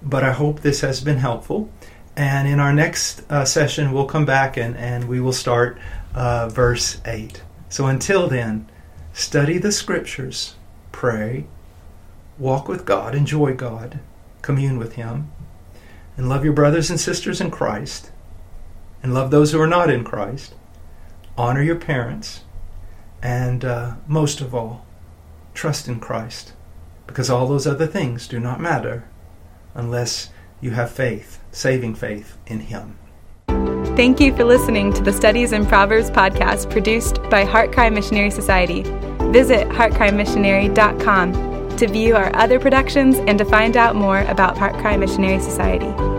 But 0.00 0.22
I 0.22 0.30
hope 0.30 0.60
this 0.60 0.80
has 0.82 1.00
been 1.00 1.18
helpful. 1.18 1.68
And 2.16 2.46
in 2.46 2.60
our 2.60 2.72
next 2.72 3.22
uh, 3.28 3.44
session, 3.44 3.92
we'll 3.92 4.06
come 4.06 4.24
back 4.24 4.56
and, 4.56 4.76
and 4.76 5.08
we 5.08 5.20
will 5.20 5.32
start 5.32 5.78
uh, 6.14 6.48
verse 6.48 7.00
8. 7.04 7.42
So 7.68 7.86
until 7.86 8.28
then, 8.28 8.68
study 9.18 9.58
the 9.58 9.72
scriptures, 9.72 10.54
pray, 10.92 11.44
walk 12.38 12.68
with 12.68 12.84
God, 12.84 13.16
enjoy 13.16 13.52
God, 13.52 13.98
commune 14.42 14.78
with 14.78 14.92
Him, 14.92 15.32
and 16.16 16.28
love 16.28 16.44
your 16.44 16.52
brothers 16.52 16.88
and 16.88 17.00
sisters 17.00 17.40
in 17.40 17.50
Christ, 17.50 18.12
and 19.02 19.12
love 19.12 19.32
those 19.32 19.50
who 19.50 19.60
are 19.60 19.66
not 19.66 19.90
in 19.90 20.04
Christ. 20.04 20.54
Honor 21.36 21.62
your 21.62 21.76
parents, 21.76 22.44
and 23.20 23.64
uh, 23.64 23.94
most 24.06 24.40
of 24.40 24.54
all, 24.54 24.86
trust 25.52 25.88
in 25.88 25.98
Christ, 25.98 26.52
because 27.08 27.28
all 27.28 27.48
those 27.48 27.66
other 27.66 27.88
things 27.88 28.28
do 28.28 28.38
not 28.38 28.60
matter 28.60 29.08
unless 29.74 30.30
you 30.60 30.70
have 30.70 30.92
faith, 30.92 31.40
saving 31.50 31.96
faith 31.96 32.38
in 32.46 32.60
Him. 32.60 32.96
Thank 33.98 34.20
you 34.20 34.32
for 34.36 34.44
listening 34.44 34.92
to 34.92 35.02
the 35.02 35.12
Studies 35.12 35.50
in 35.50 35.66
Proverbs 35.66 36.08
podcast 36.08 36.70
produced 36.70 37.20
by 37.30 37.44
HeartCry 37.44 37.92
Missionary 37.92 38.30
Society. 38.30 38.84
Visit 39.32 39.66
heartcrymissionary.com 39.70 41.76
to 41.76 41.88
view 41.88 42.14
our 42.14 42.32
other 42.36 42.60
productions 42.60 43.16
and 43.16 43.36
to 43.38 43.44
find 43.44 43.76
out 43.76 43.96
more 43.96 44.20
about 44.20 44.54
HeartCry 44.54 45.00
Missionary 45.00 45.40
Society. 45.40 46.17